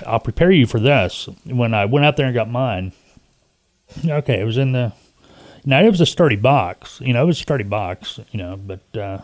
I'll 0.06 0.20
prepare 0.20 0.50
you 0.50 0.66
for 0.66 0.80
this. 0.80 1.28
When 1.44 1.74
I 1.74 1.84
went 1.84 2.06
out 2.06 2.16
there 2.16 2.24
and 2.24 2.34
got 2.34 2.48
mine, 2.48 2.92
okay, 4.04 4.40
it 4.40 4.44
was 4.44 4.56
in 4.56 4.72
the 4.72 4.92
now 5.66 5.82
it 5.82 5.90
was 5.90 6.00
a 6.00 6.06
sturdy 6.06 6.36
box. 6.36 7.02
You 7.02 7.12
know, 7.12 7.22
it 7.22 7.26
was 7.26 7.38
a 7.38 7.42
sturdy 7.42 7.64
box. 7.64 8.18
You 8.30 8.38
know, 8.38 8.56
but 8.56 8.96
uh, 8.96 9.18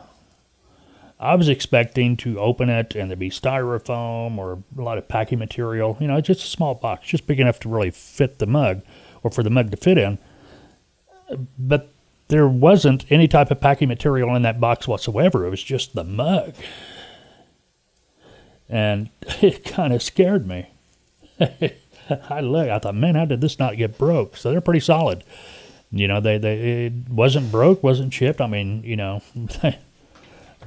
I 1.18 1.34
was 1.34 1.48
expecting 1.48 2.18
to 2.18 2.38
open 2.38 2.68
it 2.68 2.94
and 2.94 3.08
there'd 3.08 3.18
be 3.18 3.30
styrofoam 3.30 4.36
or 4.36 4.62
a 4.76 4.82
lot 4.82 4.98
of 4.98 5.08
packing 5.08 5.38
material. 5.38 5.96
You 5.98 6.08
know, 6.08 6.20
just 6.20 6.44
a 6.44 6.46
small 6.46 6.74
box, 6.74 7.06
just 7.08 7.26
big 7.26 7.40
enough 7.40 7.58
to 7.60 7.70
really 7.70 7.90
fit 7.90 8.38
the 8.38 8.46
mug 8.46 8.82
or 9.22 9.30
for 9.30 9.42
the 9.42 9.48
mug 9.48 9.70
to 9.70 9.78
fit 9.78 9.96
in. 9.96 10.18
But 11.58 11.90
there 12.28 12.48
wasn't 12.48 13.04
any 13.10 13.28
type 13.28 13.50
of 13.50 13.60
packing 13.60 13.88
material 13.88 14.34
in 14.34 14.42
that 14.42 14.60
box 14.60 14.88
whatsoever. 14.88 15.46
It 15.46 15.50
was 15.50 15.62
just 15.62 15.94
the 15.94 16.04
mug. 16.04 16.54
And 18.68 19.10
it 19.42 19.64
kind 19.64 19.92
of 19.92 20.02
scared 20.02 20.46
me. 20.46 20.68
I 22.30 22.40
look, 22.40 22.68
I 22.68 22.78
thought, 22.78 22.94
man, 22.94 23.14
how 23.14 23.24
did 23.24 23.40
this 23.40 23.58
not 23.58 23.76
get 23.76 23.98
broke? 23.98 24.36
So 24.36 24.50
they're 24.50 24.60
pretty 24.60 24.80
solid. 24.80 25.24
You 25.90 26.08
know, 26.08 26.20
they, 26.20 26.38
they 26.38 26.86
it 26.86 27.08
wasn't 27.08 27.50
broke, 27.50 27.82
wasn't 27.82 28.12
chipped. 28.12 28.40
I 28.40 28.46
mean, 28.46 28.82
you 28.82 28.96
know, 28.96 29.22
I 29.62 29.76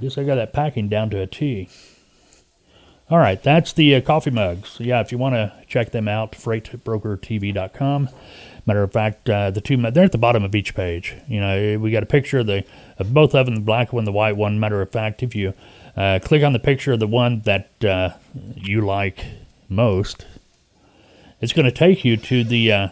guess 0.01 0.17
I 0.17 0.23
got 0.23 0.35
that 0.35 0.53
packing 0.53 0.89
down 0.89 1.09
to 1.11 1.21
a 1.21 1.27
T. 1.27 1.69
All 3.09 3.17
right, 3.17 3.41
that's 3.41 3.73
the 3.73 3.95
uh, 3.95 4.01
coffee 4.01 4.29
mugs. 4.29 4.77
Yeah, 4.79 5.01
if 5.01 5.11
you 5.11 5.17
want 5.17 5.33
to 5.33 5.51
check 5.67 5.91
them 5.91 6.07
out, 6.07 6.33
freightbrokertv.com. 6.33 8.09
Matter 8.69 8.83
of 8.83 8.91
fact, 8.91 9.27
uh, 9.27 9.49
the 9.49 9.61
two 9.61 9.77
they're 9.77 10.03
at 10.03 10.11
the 10.11 10.19
bottom 10.19 10.43
of 10.43 10.53
each 10.53 10.75
page. 10.75 11.15
You 11.27 11.39
know, 11.39 11.79
we 11.79 11.89
got 11.89 12.03
a 12.03 12.05
picture 12.05 12.37
of 12.37 12.45
the 12.45 12.63
of 12.99 13.15
both 13.15 13.33
of 13.33 13.47
them, 13.47 13.55
the 13.55 13.61
black 13.61 13.91
one, 13.91 14.03
the 14.03 14.11
white 14.11 14.37
one. 14.37 14.59
Matter 14.59 14.79
of 14.79 14.91
fact, 14.91 15.23
if 15.23 15.33
you 15.33 15.55
uh, 15.97 16.19
click 16.21 16.43
on 16.43 16.53
the 16.53 16.59
picture 16.59 16.93
of 16.93 16.99
the 16.99 17.07
one 17.07 17.39
that 17.45 17.83
uh, 17.83 18.11
you 18.53 18.81
like 18.81 19.25
most, 19.69 20.27
it's 21.41 21.51
going 21.51 21.65
to 21.65 21.71
take 21.71 22.05
you 22.05 22.15
to 22.15 22.43
the 22.43 22.71
uh, 22.71 22.87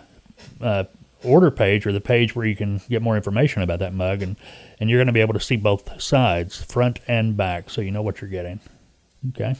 uh, 0.60 0.84
order 1.24 1.52
page 1.52 1.86
or 1.86 1.92
the 1.92 2.02
page 2.02 2.36
where 2.36 2.48
you 2.48 2.56
can 2.56 2.82
get 2.90 3.04
more 3.04 3.16
information 3.16 3.62
about 3.62 3.78
that 3.78 3.94
mug, 3.94 4.24
and 4.24 4.36
and 4.80 4.90
you're 4.90 4.98
going 4.98 5.06
to 5.06 5.14
be 5.14 5.22
able 5.22 5.36
to 5.36 5.40
see 5.40 5.58
both 5.58 6.02
sides, 6.02 6.64
front 6.64 7.02
and 7.08 7.38
back, 7.38 7.70
so 7.70 7.82
you 7.82 7.92
know 7.92 8.02
what 8.02 8.20
you're 8.20 8.32
getting. 8.32 8.62
Okay. 9.30 9.56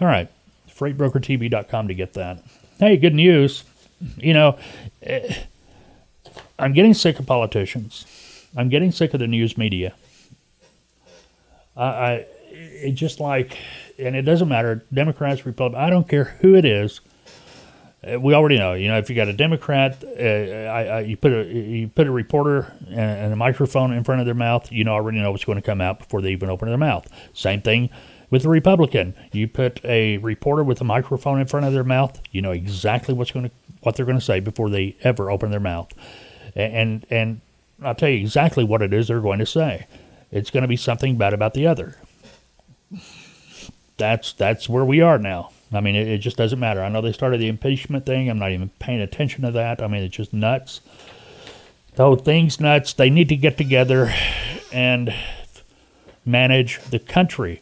All 0.00 0.06
right. 0.06 0.30
FreightBrokerTV.com 0.68 1.88
to 1.88 1.94
get 1.94 2.12
that. 2.12 2.44
Hey, 2.78 2.96
good 2.96 3.14
news 3.14 3.64
you 4.16 4.34
know, 4.34 4.58
eh, 5.02 5.34
I'm 6.58 6.72
getting 6.72 6.94
sick 6.94 7.18
of 7.18 7.26
politicians. 7.26 8.06
I'm 8.56 8.68
getting 8.68 8.92
sick 8.92 9.14
of 9.14 9.20
the 9.20 9.26
news 9.26 9.56
media. 9.56 9.94
I, 11.76 11.84
I 11.84 12.26
it 12.52 12.92
just 12.92 13.20
like, 13.20 13.56
and 13.98 14.16
it 14.16 14.22
doesn't 14.22 14.48
matter, 14.48 14.84
Democrats, 14.92 15.46
Republicans, 15.46 15.82
I 15.82 15.90
don't 15.90 16.08
care 16.08 16.36
who 16.40 16.54
it 16.54 16.64
is. 16.64 17.00
Eh, 18.02 18.16
we 18.16 18.34
already 18.34 18.58
know, 18.58 18.72
you 18.74 18.88
know, 18.88 18.98
if 18.98 19.10
you 19.10 19.16
got 19.16 19.28
a 19.28 19.32
Democrat, 19.32 20.02
uh, 20.04 20.22
I, 20.22 20.84
I, 20.84 21.00
you 21.00 21.16
put 21.16 21.32
a 21.32 21.44
you 21.44 21.88
put 21.88 22.06
a 22.06 22.10
reporter 22.10 22.72
and, 22.88 23.32
a 23.32 23.36
microphone 23.36 23.92
in 23.92 24.04
front 24.04 24.20
of 24.20 24.26
their 24.26 24.34
mouth, 24.34 24.70
you 24.72 24.84
know 24.84 24.92
already 24.92 25.20
know 25.20 25.30
what's 25.30 25.44
going 25.44 25.56
to 25.56 25.62
come 25.62 25.80
out 25.80 25.98
before 25.98 26.22
they 26.22 26.32
even 26.32 26.48
open 26.48 26.68
their 26.68 26.78
mouth. 26.78 27.06
Same 27.34 27.60
thing 27.60 27.90
with 28.30 28.44
a 28.44 28.48
Republican, 28.48 29.14
you 29.32 29.48
put 29.48 29.84
a 29.84 30.18
reporter 30.18 30.62
with 30.62 30.80
a 30.80 30.84
microphone 30.84 31.40
in 31.40 31.46
front 31.46 31.66
of 31.66 31.72
their 31.72 31.84
mouth, 31.84 32.20
you 32.30 32.40
know 32.40 32.52
exactly 32.52 33.12
what's 33.12 33.32
going 33.32 33.46
to 33.46 33.52
what 33.82 33.96
they're 33.96 34.06
going 34.06 34.18
to 34.18 34.24
say 34.24 34.40
before 34.40 34.70
they 34.70 34.96
ever 35.02 35.30
open 35.30 35.50
their 35.50 35.60
mouth, 35.60 35.92
and 36.54 37.06
and 37.10 37.40
I'll 37.82 37.94
tell 37.94 38.08
you 38.08 38.18
exactly 38.18 38.64
what 38.64 38.82
it 38.82 38.92
is 38.92 39.08
they're 39.08 39.20
going 39.20 39.38
to 39.38 39.46
say. 39.46 39.86
It's 40.30 40.50
going 40.50 40.62
to 40.62 40.68
be 40.68 40.76
something 40.76 41.16
bad 41.16 41.32
about 41.32 41.54
the 41.54 41.66
other. 41.66 41.96
That's 43.96 44.32
that's 44.32 44.68
where 44.68 44.84
we 44.84 45.00
are 45.00 45.18
now. 45.18 45.50
I 45.72 45.80
mean, 45.80 45.94
it, 45.94 46.08
it 46.08 46.18
just 46.18 46.36
doesn't 46.36 46.58
matter. 46.58 46.82
I 46.82 46.88
know 46.88 47.00
they 47.00 47.12
started 47.12 47.40
the 47.40 47.48
impeachment 47.48 48.06
thing. 48.06 48.28
I'm 48.28 48.38
not 48.38 48.50
even 48.52 48.70
paying 48.78 49.00
attention 49.00 49.42
to 49.42 49.50
that. 49.52 49.82
I 49.82 49.86
mean, 49.86 50.02
it's 50.02 50.16
just 50.16 50.32
nuts. 50.32 50.80
The 51.94 52.04
whole 52.04 52.16
thing's 52.16 52.60
nuts. 52.60 52.92
They 52.92 53.10
need 53.10 53.28
to 53.28 53.36
get 53.36 53.56
together 53.56 54.12
and 54.72 55.14
manage 56.24 56.80
the 56.90 56.98
country. 56.98 57.60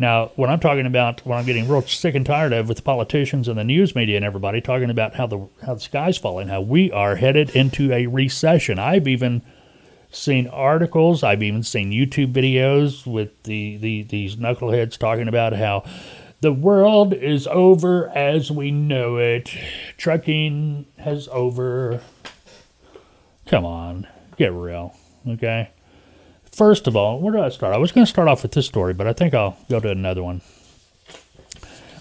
Now, 0.00 0.32
what 0.36 0.48
I'm 0.48 0.60
talking 0.60 0.86
about, 0.86 1.20
what 1.26 1.36
I'm 1.36 1.44
getting 1.44 1.68
real 1.68 1.82
sick 1.82 2.14
and 2.14 2.24
tired 2.24 2.54
of 2.54 2.68
with 2.68 2.78
the 2.78 2.82
politicians 2.82 3.48
and 3.48 3.58
the 3.58 3.64
news 3.64 3.94
media 3.94 4.16
and 4.16 4.24
everybody 4.24 4.62
talking 4.62 4.88
about 4.88 5.16
how 5.16 5.26
the 5.26 5.46
how 5.62 5.74
the 5.74 5.80
sky's 5.80 6.16
falling, 6.16 6.48
how 6.48 6.62
we 6.62 6.90
are 6.90 7.16
headed 7.16 7.50
into 7.50 7.92
a 7.92 8.06
recession. 8.06 8.78
I've 8.78 9.06
even 9.06 9.42
seen 10.10 10.46
articles, 10.46 11.22
I've 11.22 11.42
even 11.42 11.62
seen 11.62 11.90
YouTube 11.90 12.32
videos 12.32 13.06
with 13.06 13.42
the, 13.42 13.76
the 13.76 14.04
these 14.04 14.36
knuckleheads 14.36 14.96
talking 14.96 15.28
about 15.28 15.52
how 15.52 15.84
the 16.40 16.52
world 16.54 17.12
is 17.12 17.46
over 17.48 18.08
as 18.08 18.50
we 18.50 18.70
know 18.70 19.18
it. 19.18 19.54
Trucking 19.98 20.86
has 20.96 21.28
over. 21.30 22.00
Come 23.44 23.66
on, 23.66 24.06
get 24.38 24.54
real, 24.54 24.96
okay? 25.28 25.68
First 26.52 26.86
of 26.86 26.96
all, 26.96 27.20
where 27.20 27.32
do 27.32 27.40
I 27.40 27.48
start? 27.48 27.74
I 27.74 27.78
was 27.78 27.92
going 27.92 28.04
to 28.04 28.10
start 28.10 28.28
off 28.28 28.42
with 28.42 28.52
this 28.52 28.66
story, 28.66 28.92
but 28.92 29.06
I 29.06 29.12
think 29.12 29.34
I'll 29.34 29.56
go 29.68 29.80
to 29.80 29.90
another 29.90 30.22
one. 30.22 30.42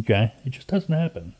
Okay, 0.00 0.32
it 0.46 0.50
just 0.50 0.68
doesn't 0.68 0.94
happen. 0.94 1.34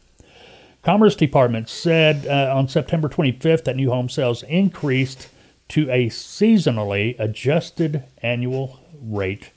Commerce 0.84 1.16
Department 1.16 1.68
said 1.70 2.26
uh, 2.26 2.54
on 2.54 2.68
September 2.68 3.08
25th 3.08 3.64
that 3.64 3.74
new 3.74 3.90
home 3.90 4.10
sales 4.10 4.42
increased 4.42 5.28
to 5.68 5.90
a 5.90 6.10
seasonally 6.10 7.18
adjusted 7.18 8.04
annual 8.22 8.80
rate 9.00 9.50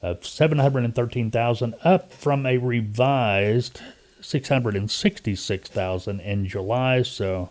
of 0.00 0.24
713,000 0.24 1.74
up 1.82 2.12
from 2.12 2.46
a 2.46 2.56
revised 2.56 3.80
666,000 4.20 6.20
in 6.20 6.46
July 6.46 7.02
so 7.02 7.50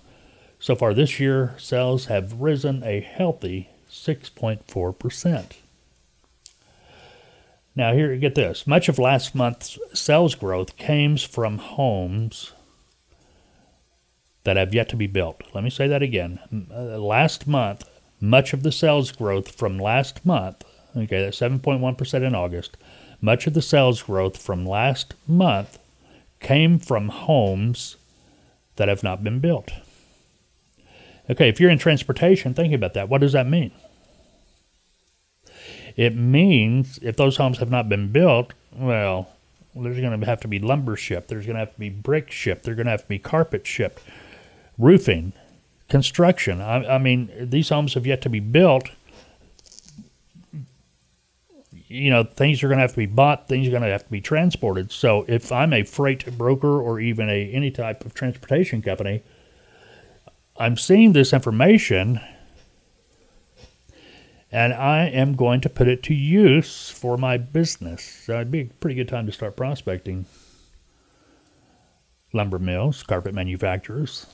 so 0.58 0.74
far 0.74 0.94
this 0.94 1.20
year 1.20 1.56
sales 1.58 2.06
have 2.06 2.40
risen 2.40 2.82
a 2.84 3.02
healthy 3.02 3.70
6.4%. 3.92 5.52
Now, 7.76 7.94
here, 7.94 8.16
get 8.16 8.34
this. 8.34 8.66
Much 8.66 8.90
of 8.90 8.98
last 8.98 9.36
month's 9.36 9.78
sales 9.94 10.34
growth 10.34 10.78
came 10.78 11.16
from 11.18 11.60
homes 11.60 12.54
that 14.48 14.56
have 14.56 14.74
yet 14.74 14.88
to 14.88 14.96
be 14.96 15.08
built. 15.08 15.42
Let 15.54 15.66
me 15.66 15.70
say 15.70 15.90
that 15.90 16.02
again. 16.02 16.40
Uh, 16.74 16.98
last 16.98 17.48
month, 17.48 17.84
much 18.22 18.54
of 18.54 18.64
the 18.64 18.72
sales 18.72 19.12
growth 19.12 19.52
from 19.52 19.78
last 19.78 20.26
month, 20.26 20.64
okay, 20.96 21.22
that's 21.22 21.38
7.1% 21.38 22.26
in 22.26 22.34
August, 22.34 22.78
much 23.20 23.46
of 23.46 23.54
the 23.54 23.62
sales 23.62 24.02
growth 24.02 24.42
from 24.42 24.66
last 24.66 25.16
month 25.28 25.80
came 26.40 26.80
from 26.80 27.10
homes 27.10 27.98
that 28.78 28.88
have 28.88 29.04
not 29.04 29.22
been 29.22 29.40
built. 29.40 29.72
Okay, 31.30 31.50
if 31.50 31.60
you're 31.60 31.70
in 31.70 31.78
transportation, 31.78 32.54
think 32.54 32.74
about 32.74 32.94
that. 32.94 33.10
What 33.10 33.20
does 33.20 33.34
that 33.34 33.50
mean? 33.50 33.72
It 35.98 36.16
means 36.16 37.00
if 37.02 37.18
those 37.18 37.36
homes 37.36 37.58
have 37.58 37.70
not 37.70 37.90
been 37.90 38.14
built, 38.14 38.54
well, 38.74 39.30
there's 39.76 40.00
going 40.00 40.18
to 40.18 40.26
have 40.26 40.40
to 40.40 40.48
be 40.48 40.60
lumber 40.60 40.96
shipped. 40.96 41.28
There's 41.28 41.46
going 41.46 41.56
to 41.56 41.60
have 41.60 41.74
to 41.74 41.80
be 41.80 41.90
brick 41.90 42.32
shipped. 42.32 42.64
There's 42.64 42.78
going 42.78 42.86
to 42.86 42.92
have 42.92 43.02
to 43.02 43.10
be 43.10 43.20
carpet 43.20 43.68
shipped, 43.68 44.02
roofing, 44.78 45.34
construction. 45.90 46.62
I, 46.62 46.96
I 46.96 46.98
mean, 46.98 47.32
these 47.38 47.70
homes 47.70 47.94
have 47.94 48.06
yet 48.06 48.22
to 48.24 48.30
be 48.30 48.40
built. 48.40 48.90
You 51.72 52.10
know, 52.10 52.24
things 52.24 52.62
are 52.64 52.68
going 52.68 52.78
to 52.78 52.82
have 52.82 52.92
to 52.92 52.98
be 52.98 53.06
bought. 53.06 53.48
Things 53.48 53.68
are 53.68 53.72
going 53.72 53.84
to 53.84 53.90
have 53.90 54.04
to 54.04 54.12
be 54.12 54.20
transported. 54.22 54.92
So, 54.92 55.24
if 55.28 55.52
I'm 55.52 55.72
a 55.72 55.84
freight 55.84 56.38
broker 56.38 56.82
or 56.82 57.00
even 57.00 57.30
a 57.30 57.50
any 57.52 57.72
type 57.72 58.06
of 58.06 58.14
transportation 58.14 58.82
company, 58.82 59.24
I'm 60.58 60.76
seeing 60.76 61.14
this 61.14 61.32
information 61.32 62.20
and 64.52 64.74
I 64.74 65.08
am 65.08 65.36
going 65.36 65.62
to 65.62 65.70
put 65.70 65.88
it 65.88 66.04
to 66.04 66.14
use 66.14 66.90
for 66.90 67.18
my 67.18 67.38
business. 67.38 68.04
So 68.04 68.36
it'd 68.36 68.52
be 68.52 68.62
a 68.62 68.66
pretty 68.66 68.96
good 68.96 69.08
time 69.08 69.26
to 69.26 69.32
start 69.32 69.58
prospecting 69.58 70.26
lumber 72.34 72.60
mills, 72.60 73.04
carpet 73.04 73.34
manufacturers, 73.34 74.26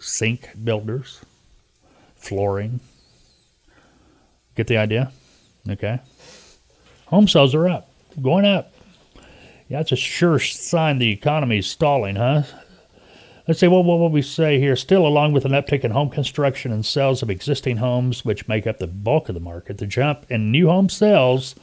sink 0.00 0.50
builders, 0.64 1.20
flooring, 2.16 2.80
Get 4.60 4.66
the 4.66 4.76
idea? 4.76 5.10
Okay. 5.68 6.00
Home 7.06 7.26
sales 7.26 7.54
are 7.54 7.66
up, 7.66 7.90
going 8.20 8.44
up. 8.44 8.72
Yeah, 9.68 9.78
that's 9.78 9.92
a 9.92 9.96
sure 9.96 10.38
sign 10.38 10.98
the 10.98 11.10
economy 11.10 11.60
is 11.60 11.66
stalling, 11.66 12.16
huh? 12.16 12.42
Let's 13.48 13.60
see, 13.60 13.68
what 13.68 13.86
will 13.86 14.10
we 14.10 14.20
say 14.20 14.58
here? 14.58 14.76
Still, 14.76 15.06
along 15.06 15.32
with 15.32 15.46
an 15.46 15.52
uptick 15.52 15.82
in 15.82 15.92
home 15.92 16.10
construction 16.10 16.72
and 16.72 16.84
sales 16.84 17.22
of 17.22 17.30
existing 17.30 17.78
homes, 17.78 18.22
which 18.22 18.48
make 18.48 18.66
up 18.66 18.78
the 18.78 18.86
bulk 18.86 19.30
of 19.30 19.34
the 19.34 19.40
market, 19.40 19.78
the 19.78 19.86
jump 19.86 20.26
in 20.28 20.50
new 20.50 20.68
home 20.68 20.90
sales 20.90 21.54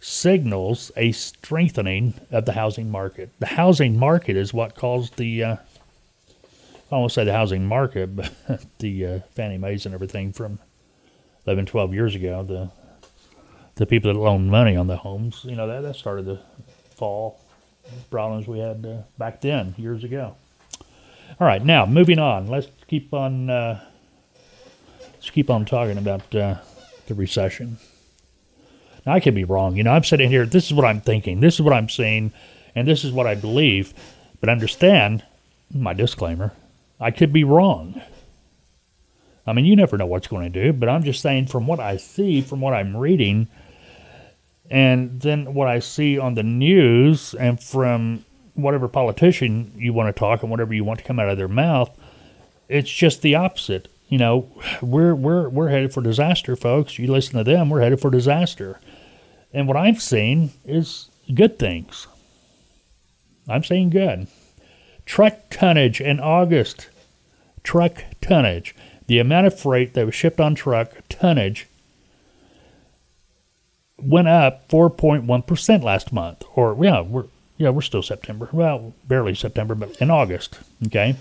signals 0.00 0.90
a 0.96 1.12
strengthening 1.12 2.14
of 2.32 2.46
the 2.46 2.52
housing 2.54 2.90
market. 2.90 3.30
The 3.38 3.46
housing 3.46 3.96
market 3.96 4.36
is 4.36 4.52
what 4.52 4.74
caused 4.74 5.16
the, 5.18 5.44
uh, 5.44 5.56
I 6.92 6.96
won't 6.96 7.10
say 7.10 7.24
the 7.24 7.32
housing 7.32 7.66
market, 7.66 8.14
but 8.14 8.30
the 8.78 9.06
uh, 9.06 9.20
Fannie 9.34 9.56
Mae's 9.56 9.86
and 9.86 9.94
everything 9.94 10.32
from 10.32 10.58
11, 11.46 11.66
12 11.66 11.94
years 11.94 12.14
ago, 12.14 12.42
the 12.42 12.70
the 13.76 13.86
people 13.86 14.12
that 14.12 14.18
loaned 14.18 14.50
money 14.50 14.76
on 14.76 14.86
the 14.86 14.98
homes, 14.98 15.44
you 15.44 15.56
know, 15.56 15.66
that, 15.66 15.80
that 15.80 15.96
started 15.96 16.26
to 16.26 16.38
fall. 16.94 17.40
Problems 18.10 18.46
we 18.46 18.58
had 18.58 18.84
uh, 18.86 19.02
back 19.18 19.40
then, 19.40 19.74
years 19.76 20.04
ago. 20.04 20.36
All 21.40 21.46
right, 21.46 21.64
now 21.64 21.86
moving 21.86 22.18
on. 22.18 22.46
Let's 22.46 22.68
keep 22.86 23.12
on. 23.12 23.50
Uh, 23.50 23.82
let's 25.14 25.30
keep 25.30 25.50
on 25.50 25.64
talking 25.64 25.98
about 25.98 26.34
uh, 26.34 26.56
the 27.06 27.14
recession. 27.14 27.78
Now 29.04 29.14
I 29.14 29.20
could 29.20 29.34
be 29.34 29.44
wrong. 29.44 29.76
You 29.76 29.82
know, 29.82 29.92
I'm 29.92 30.04
sitting 30.04 30.30
here. 30.30 30.46
This 30.46 30.66
is 30.66 30.74
what 30.74 30.84
I'm 30.84 31.00
thinking. 31.00 31.40
This 31.40 31.54
is 31.54 31.62
what 31.62 31.72
I'm 31.72 31.88
seeing, 31.88 32.32
and 32.74 32.86
this 32.86 33.02
is 33.02 33.10
what 33.10 33.26
I 33.26 33.34
believe. 33.34 33.94
But 34.38 34.50
understand 34.50 35.24
my 35.74 35.94
disclaimer. 35.94 36.52
I 37.02 37.10
could 37.10 37.32
be 37.32 37.44
wrong. 37.44 38.00
I 39.46 39.52
mean, 39.52 39.64
you 39.64 39.74
never 39.74 39.98
know 39.98 40.06
what's 40.06 40.28
going 40.28 40.50
to 40.50 40.62
do. 40.64 40.72
But 40.72 40.88
I'm 40.88 41.02
just 41.02 41.20
saying, 41.20 41.48
from 41.48 41.66
what 41.66 41.80
I 41.80 41.96
see, 41.96 42.40
from 42.40 42.60
what 42.60 42.74
I'm 42.74 42.96
reading, 42.96 43.48
and 44.70 45.20
then 45.20 45.52
what 45.52 45.68
I 45.68 45.80
see 45.80 46.18
on 46.18 46.34
the 46.34 46.42
news, 46.42 47.34
and 47.34 47.60
from 47.60 48.24
whatever 48.54 48.86
politician 48.86 49.72
you 49.76 49.92
want 49.92 50.14
to 50.14 50.18
talk 50.18 50.42
and 50.42 50.50
whatever 50.50 50.72
you 50.74 50.84
want 50.84 51.00
to 51.00 51.04
come 51.04 51.18
out 51.18 51.28
of 51.28 51.36
their 51.36 51.48
mouth, 51.48 51.90
it's 52.68 52.90
just 52.90 53.22
the 53.22 53.34
opposite. 53.34 53.88
You 54.08 54.18
know, 54.18 54.48
we're 54.80 55.14
we're 55.14 55.48
we're 55.48 55.68
headed 55.68 55.92
for 55.92 56.02
disaster, 56.02 56.54
folks. 56.54 56.98
You 56.98 57.10
listen 57.10 57.36
to 57.38 57.44
them, 57.44 57.68
we're 57.70 57.80
headed 57.80 58.00
for 58.00 58.10
disaster. 58.10 58.78
And 59.52 59.66
what 59.66 59.76
I've 59.76 60.00
seen 60.00 60.52
is 60.64 61.10
good 61.34 61.58
things. 61.58 62.06
I'm 63.48 63.64
saying 63.64 63.90
good. 63.90 64.28
Truck 65.04 65.50
tonnage 65.50 66.00
in 66.00 66.20
August. 66.20 66.88
Truck 67.62 68.04
tonnage. 68.20 68.74
The 69.06 69.18
amount 69.18 69.46
of 69.46 69.58
freight 69.58 69.94
that 69.94 70.06
was 70.06 70.14
shipped 70.14 70.40
on 70.40 70.54
truck 70.54 70.92
tonnage 71.08 71.66
went 73.98 74.28
up 74.28 74.68
4.1% 74.68 75.82
last 75.82 76.12
month. 76.12 76.42
Or, 76.54 76.76
yeah, 76.80 77.00
we're 77.02 77.26
yeah, 77.62 77.70
we're 77.70 77.82
still 77.82 78.02
September. 78.02 78.48
Well, 78.50 78.92
barely 79.06 79.36
September, 79.36 79.76
but 79.76 79.96
in 80.02 80.10
August. 80.10 80.58
Okay. 80.86 81.14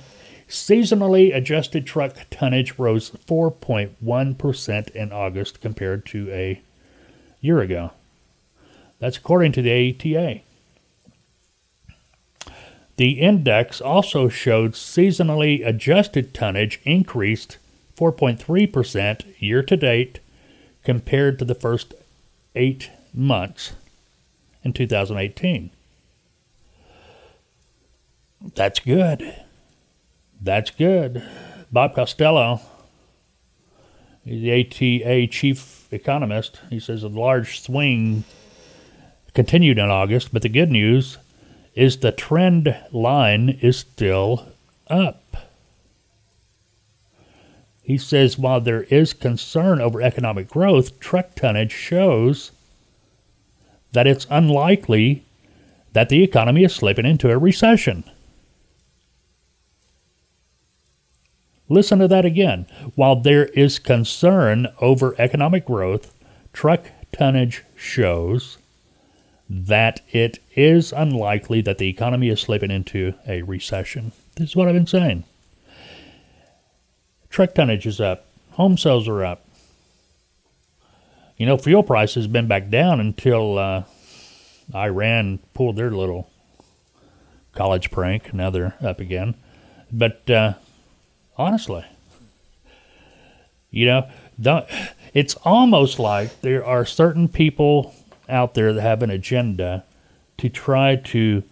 Seasonally 0.50 1.36
adjusted 1.36 1.86
truck 1.86 2.16
tonnage 2.32 2.80
rose 2.80 3.12
4.1% 3.12 4.90
in 4.90 5.12
August 5.12 5.62
compared 5.62 6.06
to 6.08 6.32
a 6.32 6.62
year 7.42 7.62
ago. 7.62 7.92
That's 9.00 9.18
according 9.18 9.52
to 9.54 9.62
the 9.62 9.92
ATA. 9.92 10.42
The 13.02 13.20
index 13.20 13.82
also 13.82 14.30
showed 14.30 14.74
seasonally 14.74 15.66
adjusted 15.66 16.36
tonnage 16.36 16.80
increased 16.84 17.58
4.3% 17.98 19.42
year 19.42 19.64
to 19.64 19.76
date 19.76 20.20
compared 20.84 21.40
to 21.40 21.46
the 21.46 21.56
first 21.56 21.96
eight 22.54 22.92
months 23.12 23.74
in 24.64 24.74
2018. 24.74 25.72
That's 28.54 28.80
good. 28.80 29.36
That's 30.40 30.70
good. 30.70 31.28
Bob 31.72 31.96
Costello, 31.96 32.62
the 34.24 34.62
ATA 34.62 35.26
chief 35.26 35.92
economist, 35.92 36.62
he 36.70 36.80
says 36.80 37.02
a 37.02 37.08
large 37.08 37.62
swing 37.62 38.26
continued 39.34 39.80
in 39.80 39.90
August, 39.90 40.32
but 40.32 40.44
the 40.44 40.50
good 40.50 40.70
news 40.70 41.18
is 41.76 41.98
the 41.98 42.12
trend 42.12 42.76
line 42.92 43.50
is 43.62 43.78
still 43.78 44.48
up. 44.88 45.36
He 47.82 47.98
says 47.98 48.38
while 48.38 48.62
there 48.62 48.84
is 48.84 49.14
concern 49.14 49.82
over 49.82 50.02
economic 50.02 50.48
growth, 50.50 51.00
truck 51.00 51.36
tonnage 51.36 51.72
shows 51.72 52.52
that 53.92 54.08
it's 54.08 54.28
unlikely 54.30 55.26
that 55.94 56.10
the 56.10 56.24
economy 56.24 56.64
is 56.64 56.74
slipping 56.74 57.06
into 57.06 57.30
a 57.30 57.38
recession. 57.38 58.04
Listen 61.68 62.00
to 62.00 62.08
that 62.08 62.26
again. 62.26 62.66
While 62.96 63.18
there 63.18 63.46
is 63.48 63.80
concern 63.80 64.68
over 64.80 65.16
economic 65.18 65.66
growth, 65.66 66.14
truck 66.54 66.86
tonnage 67.14 67.64
shows 67.76 68.58
that 69.54 70.00
it 70.12 70.40
is 70.56 70.94
unlikely 70.94 71.60
that 71.60 71.78
the 71.78 71.90
economy 71.90 72.30
is 72.30 72.40
slipping 72.40 72.72
into 72.72 73.14
a 73.28 73.42
recession. 73.42 74.14
This 74.38 74.52
is 74.52 74.56
what 74.56 74.70
I've 74.70 74.74
been 74.74 74.88
saying. 74.88 75.26
Truck 77.30 77.54
tonnage 77.54 77.86
is 77.86 78.00
up, 78.00 78.28
home 78.52 78.78
sales 78.78 79.10
are 79.10 79.26
up. 79.26 79.46
You 81.36 81.46
know, 81.46 81.58
fuel 81.58 81.84
prices 81.84 82.26
have 82.26 82.32
been 82.32 82.48
back 82.48 82.70
down 82.70 83.02
until 83.02 83.58
uh, 83.58 83.84
Iran 84.74 85.40
pulled 85.54 85.76
their 85.76 85.92
little 85.92 86.30
college 87.54 87.92
prank. 87.92 88.34
Now 88.34 88.52
they're 88.52 88.76
up 88.82 89.02
again. 89.02 89.36
But 89.92 90.30
uh, 90.30 90.54
honestly. 91.38 91.86
You 93.70 93.86
know, 93.86 94.68
it's 95.14 95.36
almost 95.44 95.98
like 96.00 96.42
there 96.42 96.64
are 96.66 96.86
certain 96.86 97.28
people 97.28 97.96
out 98.32 98.54
there 98.54 98.74
that 98.74 98.82
have 98.82 99.04
an 99.04 99.10
agenda 99.10 99.84
to 100.38 100.50
try 100.50 100.96
to 100.96 101.44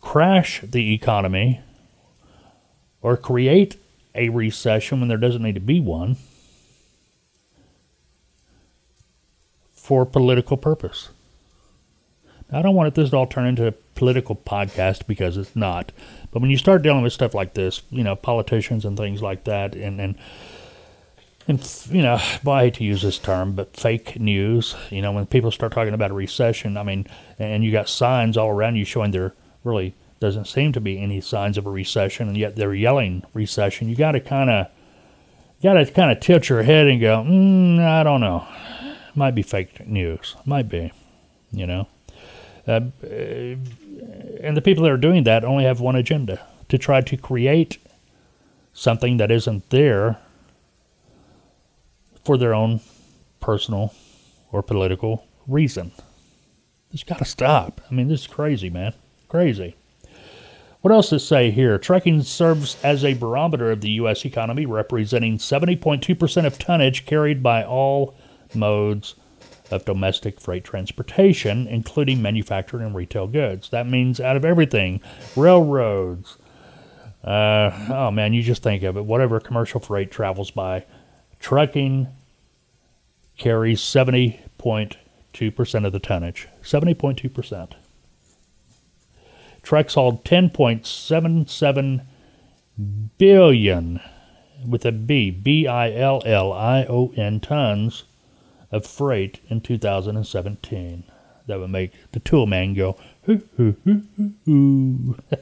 crash 0.00 0.60
the 0.62 0.92
economy 0.92 1.60
or 3.00 3.16
create 3.16 3.76
a 4.14 4.28
recession 4.28 5.00
when 5.00 5.08
there 5.08 5.16
doesn't 5.16 5.42
need 5.42 5.54
to 5.54 5.60
be 5.60 5.80
one 5.80 6.16
for 9.72 10.04
political 10.04 10.56
purpose. 10.56 11.10
I 12.52 12.62
don't 12.62 12.74
want 12.74 12.94
this 12.94 13.10
to 13.10 13.16
all 13.16 13.26
turn 13.26 13.46
into 13.46 13.66
a 13.66 13.72
political 13.72 14.36
podcast 14.36 15.06
because 15.06 15.36
it's 15.36 15.56
not. 15.56 15.90
But 16.30 16.40
when 16.42 16.50
you 16.50 16.58
start 16.58 16.82
dealing 16.82 17.02
with 17.02 17.12
stuff 17.12 17.34
like 17.34 17.54
this, 17.54 17.82
you 17.90 18.04
know, 18.04 18.14
politicians 18.14 18.84
and 18.84 18.96
things 18.96 19.20
like 19.20 19.44
that, 19.44 19.74
and 19.74 20.00
and 20.00 20.16
and 21.48 21.86
you 21.90 22.02
know, 22.02 22.14
I 22.46 22.64
hate 22.64 22.74
to 22.74 22.84
use 22.84 23.02
this 23.02 23.18
term, 23.18 23.52
but 23.52 23.76
fake 23.76 24.18
news. 24.18 24.74
You 24.90 25.02
know, 25.02 25.12
when 25.12 25.26
people 25.26 25.50
start 25.50 25.72
talking 25.72 25.94
about 25.94 26.10
a 26.10 26.14
recession, 26.14 26.76
I 26.76 26.82
mean, 26.82 27.06
and 27.38 27.64
you 27.64 27.70
got 27.70 27.88
signs 27.88 28.36
all 28.36 28.50
around 28.50 28.76
you 28.76 28.84
showing 28.84 29.12
there 29.12 29.34
really 29.62 29.94
doesn't 30.18 30.46
seem 30.46 30.72
to 30.72 30.80
be 30.80 30.98
any 30.98 31.20
signs 31.20 31.58
of 31.58 31.66
a 31.66 31.70
recession, 31.70 32.28
and 32.28 32.36
yet 32.36 32.56
they're 32.56 32.74
yelling 32.74 33.22
recession. 33.34 33.88
You 33.88 33.96
got 33.96 34.12
to 34.12 34.20
kind 34.20 34.50
of 34.50 34.68
got 35.62 35.74
to 35.74 35.86
kind 35.86 36.10
of 36.10 36.20
tilt 36.20 36.48
your 36.48 36.62
head 36.62 36.86
and 36.86 37.00
go, 37.00 37.24
mm, 37.26 37.80
I 37.80 38.02
don't 38.02 38.20
know, 38.20 38.46
might 39.14 39.34
be 39.34 39.42
fake 39.42 39.86
news, 39.86 40.36
might 40.44 40.68
be, 40.68 40.92
you 41.52 41.66
know. 41.66 41.88
Uh, 42.66 42.80
and 44.40 44.56
the 44.56 44.62
people 44.62 44.82
that 44.82 44.90
are 44.90 44.96
doing 44.96 45.24
that 45.24 45.44
only 45.44 45.64
have 45.64 45.80
one 45.80 45.94
agenda 45.94 46.44
to 46.68 46.76
try 46.76 47.00
to 47.00 47.16
create 47.16 47.78
something 48.72 49.16
that 49.18 49.30
isn't 49.30 49.70
there 49.70 50.18
for 52.26 52.36
their 52.36 52.52
own 52.52 52.80
personal 53.40 53.94
or 54.50 54.62
political 54.62 55.26
reason. 55.46 55.92
This 56.90 57.04
got 57.04 57.18
to 57.18 57.24
stop. 57.24 57.80
I 57.90 57.94
mean, 57.94 58.08
this 58.08 58.22
is 58.22 58.26
crazy, 58.26 58.68
man. 58.68 58.94
Crazy. 59.28 59.76
What 60.80 60.92
else 60.92 61.10
does 61.10 61.22
it 61.22 61.26
say 61.26 61.50
here? 61.50 61.78
Trucking 61.78 62.22
serves 62.22 62.76
as 62.82 63.04
a 63.04 63.14
barometer 63.14 63.70
of 63.70 63.80
the 63.80 63.90
U.S. 63.90 64.24
economy, 64.24 64.66
representing 64.66 65.38
70.2% 65.38 66.46
of 66.46 66.58
tonnage 66.58 67.06
carried 67.06 67.42
by 67.42 67.64
all 67.64 68.14
modes 68.54 69.14
of 69.70 69.84
domestic 69.84 70.40
freight 70.40 70.64
transportation, 70.64 71.66
including 71.66 72.22
manufactured 72.22 72.82
and 72.82 72.94
retail 72.94 73.26
goods. 73.26 73.70
That 73.70 73.88
means 73.88 74.20
out 74.20 74.36
of 74.36 74.44
everything, 74.44 75.00
railroads. 75.34 76.38
Uh, 77.24 77.70
oh 77.90 78.10
man, 78.12 78.32
you 78.32 78.42
just 78.42 78.62
think 78.62 78.84
of 78.84 78.96
it. 78.96 79.04
Whatever 79.04 79.40
commercial 79.40 79.80
freight 79.80 80.12
travels 80.12 80.52
by, 80.52 80.84
trucking 81.40 82.08
carries 83.36 83.80
70.2% 83.80 85.86
of 85.86 85.92
the 85.92 85.98
tonnage. 85.98 86.48
70.2%. 86.62 87.72
Trucks 89.62 89.94
hauled 89.94 90.24
10.77 90.24 92.06
billion 93.18 94.00
with 94.66 94.84
a 94.84 94.92
B, 94.92 95.30
B 95.30 95.66
I 95.66 95.92
L 95.92 96.22
L 96.24 96.52
I 96.52 96.84
O 96.88 97.12
N 97.16 97.40
tons 97.40 98.04
of 98.70 98.86
freight 98.86 99.40
in 99.48 99.60
2017. 99.60 101.04
That 101.46 101.60
would 101.60 101.70
make 101.70 101.92
the 102.12 102.20
tool 102.20 102.46
man 102.46 102.74
go, 102.74 102.96
hoo, 103.24 103.42
hoo, 103.56 103.76
hoo, 103.84 104.02
hoo, 104.16 104.32
hoo. 104.44 105.16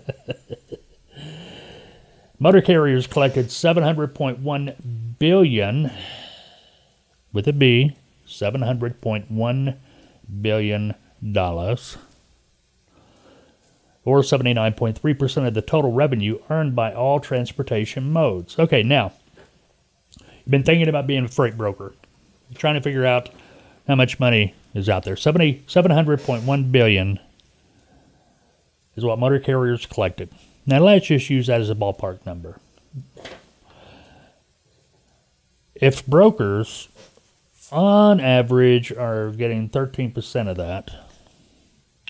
Motor 2.39 2.61
carriers 2.61 3.07
collected 3.07 3.47
700.1 3.47 5.19
billion 5.19 5.91
with 7.35 7.47
a 7.47 7.53
B, 7.53 7.95
700.1 8.27 9.77
billion 10.41 10.95
dollars 11.33 11.99
or 14.05 14.21
79.3% 14.21 15.47
of 15.47 15.55
the 15.55 15.63
total 15.63 15.93
revenue 15.93 16.39
earned 16.51 16.77
by 16.77 16.93
all 16.93 17.21
transportation 17.21 18.13
modes. 18.13 18.59
Okay, 18.59 18.83
now, 18.83 19.13
you've 20.21 20.51
been 20.51 20.63
thinking 20.63 20.89
about 20.89 21.07
being 21.07 21.25
a 21.25 21.29
freight 21.29 21.57
broker. 21.57 21.95
You're 22.51 22.59
trying 22.59 22.75
to 22.75 22.83
figure 22.83 23.07
out 23.07 23.31
how 23.89 23.95
much 23.95 24.21
money 24.21 24.55
is 24.75 24.89
out 24.89 25.05
there. 25.05 25.17
70, 25.17 25.65
700.1 25.67 26.73
billion 26.73 27.19
is 28.97 29.05
what 29.05 29.19
motor 29.19 29.39
carriers 29.39 29.87
collected. 29.87 30.29
Now 30.67 30.81
let's 30.81 31.07
just 31.07 31.31
use 31.31 31.47
that 31.47 31.61
as 31.61 31.71
a 31.71 31.75
ballpark 31.75 32.25
number. 32.27 32.59
If 35.75 36.07
brokers 36.07 36.89
on 37.73 38.21
average 38.21 38.93
are 38.93 39.31
getting 39.31 39.69
13% 39.69 40.49
of 40.49 40.57
that, 40.57 40.91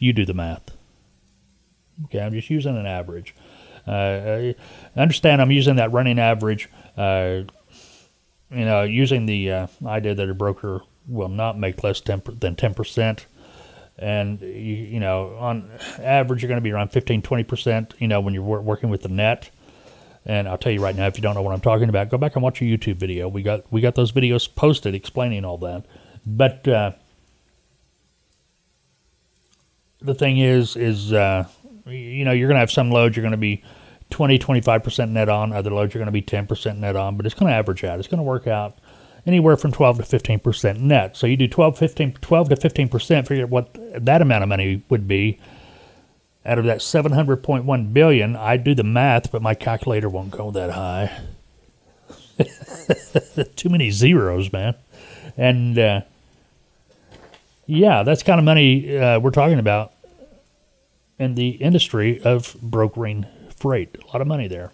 you 0.00 0.12
do 0.12 0.24
the 0.24 0.34
math. 0.34 0.76
Okay, 2.04 2.20
I'm 2.20 2.32
just 2.32 2.50
using 2.50 2.76
an 2.76 2.86
average. 2.86 3.34
Uh, 3.86 3.90
I 3.90 4.54
understand 4.96 5.42
I'm 5.42 5.50
using 5.50 5.76
that 5.76 5.92
running 5.92 6.18
average, 6.18 6.68
uh, 6.96 7.42
you 8.50 8.64
know, 8.64 8.82
using 8.82 9.26
the 9.26 9.50
uh, 9.50 9.66
idea 9.86 10.14
that 10.14 10.28
a 10.28 10.34
broker 10.34 10.80
will 11.06 11.28
not 11.28 11.58
make 11.58 11.84
less 11.84 12.00
than 12.00 12.20
10%. 12.20 13.24
And, 13.96 14.40
you, 14.40 14.48
you 14.48 15.00
know, 15.00 15.36
on 15.38 15.70
average, 15.98 16.42
you're 16.42 16.48
going 16.48 16.60
to 16.60 16.62
be 16.62 16.72
around 16.72 16.88
15, 16.88 17.22
20%, 17.22 17.92
you 17.98 18.08
know, 18.08 18.20
when 18.20 18.34
you're 18.34 18.42
working 18.42 18.90
with 18.90 19.02
the 19.02 19.08
net. 19.08 19.50
And 20.26 20.48
I'll 20.48 20.58
tell 20.58 20.72
you 20.72 20.80
right 20.80 20.96
now, 20.96 21.06
if 21.06 21.16
you 21.16 21.22
don't 21.22 21.34
know 21.34 21.42
what 21.42 21.52
I'm 21.52 21.60
talking 21.60 21.88
about, 21.88 22.08
go 22.08 22.16
back 22.16 22.34
and 22.34 22.42
watch 22.42 22.62
a 22.62 22.64
YouTube 22.64 22.96
video. 22.96 23.28
We 23.28 23.42
got 23.42 23.70
we 23.70 23.80
got 23.80 23.94
those 23.94 24.12
videos 24.12 24.52
posted 24.52 24.94
explaining 24.94 25.44
all 25.44 25.58
that. 25.58 25.84
But 26.24 26.66
uh, 26.66 26.92
the 30.00 30.14
thing 30.14 30.38
is, 30.38 30.76
is 30.76 31.12
uh, 31.12 31.46
you 31.86 32.24
know, 32.24 32.32
you're 32.32 32.48
going 32.48 32.56
to 32.56 32.60
have 32.60 32.70
some 32.70 32.90
loads 32.90 33.16
you're 33.16 33.22
going 33.22 33.32
to 33.32 33.36
be 33.36 33.62
20, 34.10 34.38
25% 34.38 35.10
net 35.10 35.28
on. 35.28 35.52
Other 35.52 35.70
loads 35.70 35.92
you're 35.92 36.02
going 36.02 36.06
to 36.06 36.12
be 36.12 36.22
10% 36.22 36.78
net 36.78 36.96
on. 36.96 37.16
But 37.16 37.26
it's 37.26 37.34
going 37.34 37.50
to 37.50 37.56
average 37.56 37.84
out. 37.84 37.98
It's 37.98 38.08
going 38.08 38.18
to 38.18 38.24
work 38.24 38.46
out 38.46 38.78
anywhere 39.26 39.56
from 39.56 39.72
12 39.72 39.98
to 39.98 40.02
15% 40.02 40.78
net. 40.78 41.16
So 41.16 41.26
you 41.26 41.36
do 41.36 41.48
12, 41.48 41.78
15, 41.78 42.12
12 42.14 42.48
to 42.50 42.56
15%, 42.56 43.28
figure 43.28 43.44
out 43.44 43.50
what 43.50 43.76
that 44.04 44.22
amount 44.22 44.42
of 44.42 44.48
money 44.48 44.82
would 44.88 45.08
be 45.08 45.38
out 46.46 46.58
of 46.58 46.64
that 46.66 46.78
700.1 46.78 47.92
billion. 47.92 48.36
I 48.36 48.56
do 48.56 48.74
the 48.74 48.84
math, 48.84 49.32
but 49.32 49.42
my 49.42 49.54
calculator 49.54 50.08
won't 50.08 50.30
go 50.30 50.50
that 50.50 50.70
high. 50.70 51.10
Too 53.56 53.68
many 53.68 53.90
zeros, 53.90 54.52
man. 54.52 54.74
And 55.36 55.78
uh, 55.78 56.00
yeah, 57.66 58.02
that's 58.02 58.22
kind 58.22 58.38
of 58.38 58.44
money 58.44 58.96
uh, 58.96 59.20
we're 59.20 59.30
talking 59.30 59.58
about 59.58 59.92
in 61.18 61.34
the 61.34 61.50
industry 61.50 62.20
of 62.22 62.56
brokering 62.60 63.26
freight. 63.56 63.96
A 64.02 64.06
lot 64.08 64.20
of 64.20 64.26
money 64.26 64.48
there. 64.48 64.72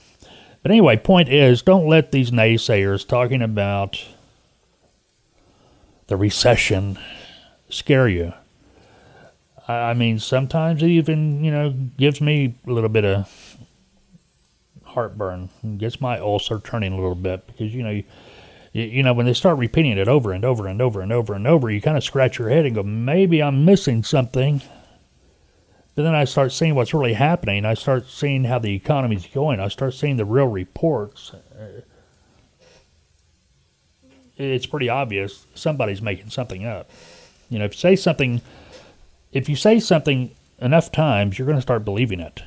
But 0.63 0.73
anyway, 0.73 0.97
point 0.97 1.29
is, 1.29 1.63
don't 1.63 1.87
let 1.87 2.13
these 2.13 2.31
naysayers 2.31 3.07
talking 3.07 3.43
about 3.43 4.05
the 6.09 6.17
recession 6.17 6.99
scare 7.69 8.09
you. 8.09 8.33
I 9.71 9.95
mean, 9.95 10.19
sometimes 10.19 10.83
it 10.83 10.89
even, 10.89 11.45
you 11.45 11.51
know, 11.51 11.71
gives 11.97 12.21
me 12.21 12.55
a 12.67 12.71
little 12.71 12.89
bit 12.89 13.05
of 13.05 13.57
heartburn, 14.85 15.51
gets 15.79 16.01
my 16.01 16.19
ulcer 16.19 16.61
turning 16.61 16.93
a 16.93 16.97
little 16.97 17.15
bit 17.15 17.47
because, 17.47 17.75
you 17.75 17.83
know, 17.83 17.91
you, 17.91 18.05
you 18.73 19.03
know, 19.03 19.13
when 19.13 19.27
they 19.27 19.35
start 19.35 19.59
repeating 19.59 19.99
it 19.99 20.09
over 20.09 20.33
and 20.33 20.45
over 20.45 20.67
and 20.67 20.81
over 20.81 21.01
and 21.01 21.13
over 21.13 21.35
and 21.35 21.47
over, 21.47 21.71
you 21.71 21.81
kind 21.81 21.97
of 21.97 22.05
scratch 22.05 22.39
your 22.39 22.49
head 22.49 22.67
and 22.67 22.75
go, 22.75 22.83
maybe 22.83 23.43
I'm 23.43 23.65
missing 23.65 24.03
something. 24.03 24.63
But 25.95 26.05
then 26.05 26.15
I 26.15 26.25
start 26.25 26.53
seeing 26.53 26.75
what's 26.75 26.95
really 26.95 27.15
happening. 27.15 27.65
I 27.65 27.75
start 27.75 28.09
seeing 28.09 28.45
how 28.45 28.59
the 28.59 28.75
economy's 28.75 29.27
going. 29.27 29.61
I 29.61 29.69
start 29.69 29.95
seeing 29.95 30.17
the 30.17 30.25
real 30.25 30.47
reports. 30.47 31.33
It's 34.37 34.67
pretty 34.67 34.89
obvious 34.89 35.47
somebody's 35.55 36.01
making 36.01 36.31
something 36.31 36.65
up. 36.65 36.91
You 37.51 37.59
know, 37.59 37.65
if 37.65 37.75
you 37.75 37.81
say 37.81 37.97
something, 37.97 38.41
if 39.33 39.49
you 39.49 39.57
say 39.57 39.81
something 39.81 40.35
enough 40.61 40.91
times, 40.93 41.39
you're 41.39 41.47
going 41.47 41.59
to 41.59 41.63
start 41.63 41.85
believing 41.85 42.21
it. 42.21 42.43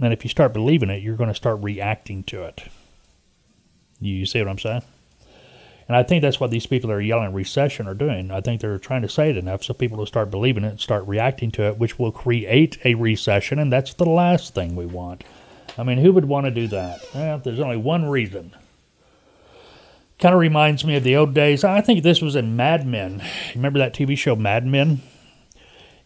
And 0.00 0.12
if 0.12 0.24
you 0.24 0.30
start 0.30 0.52
believing 0.52 0.90
it, 0.90 1.02
you're 1.02 1.16
going 1.16 1.30
to 1.30 1.34
start 1.34 1.62
reacting 1.62 2.24
to 2.24 2.42
it. 2.44 2.64
You 4.00 4.26
see 4.26 4.40
what 4.40 4.48
I'm 4.48 4.58
saying? 4.58 4.82
And 5.86 5.96
I 5.96 6.02
think 6.02 6.22
that's 6.22 6.40
what 6.40 6.50
these 6.50 6.66
people 6.66 6.88
that 6.88 6.94
are 6.94 7.00
yelling 7.00 7.32
recession 7.32 7.86
are 7.86 7.94
doing. 7.94 8.30
I 8.30 8.40
think 8.40 8.60
they're 8.60 8.78
trying 8.78 9.02
to 9.02 9.08
say 9.08 9.30
it 9.30 9.36
enough 9.36 9.62
so 9.62 9.74
people 9.74 9.98
will 9.98 10.06
start 10.06 10.30
believing 10.30 10.64
it 10.64 10.68
and 10.68 10.80
start 10.80 11.06
reacting 11.06 11.50
to 11.52 11.62
it, 11.64 11.78
which 11.78 11.98
will 11.98 12.12
create 12.12 12.78
a 12.84 12.94
recession, 12.94 13.58
and 13.58 13.72
that's 13.72 13.94
the 13.94 14.08
last 14.08 14.54
thing 14.54 14.76
we 14.76 14.86
want. 14.86 15.24
I 15.76 15.82
mean, 15.82 15.98
who 15.98 16.12
would 16.12 16.24
want 16.24 16.46
to 16.46 16.50
do 16.50 16.68
that? 16.68 17.00
Well, 17.14 17.38
there's 17.38 17.60
only 17.60 17.76
one 17.76 18.06
reason. 18.06 18.54
Kind 20.18 20.34
of 20.34 20.40
reminds 20.40 20.84
me 20.84 20.96
of 20.96 21.04
the 21.04 21.16
old 21.16 21.34
days. 21.34 21.64
I 21.64 21.80
think 21.80 22.02
this 22.02 22.22
was 22.22 22.36
in 22.36 22.56
Mad 22.56 22.86
Men. 22.86 23.22
Remember 23.54 23.78
that 23.80 23.92
TV 23.92 24.16
show 24.16 24.36
Mad 24.36 24.64
Men? 24.64 25.02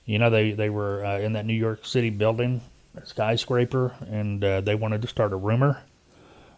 You 0.09 0.19
know, 0.19 0.31
they, 0.31 0.53
they 0.53 0.71
were 0.71 1.05
uh, 1.05 1.19
in 1.19 1.35
that 1.35 1.45
New 1.45 1.53
York 1.53 1.85
City 1.85 2.09
building, 2.09 2.63
skyscraper, 3.05 3.95
and 4.11 4.43
uh, 4.43 4.63
they 4.63 4.75
wanted 4.75 5.03
to 5.03 5.09
start 5.09 5.35
a 5.35 5.37
rumor 5.37 5.83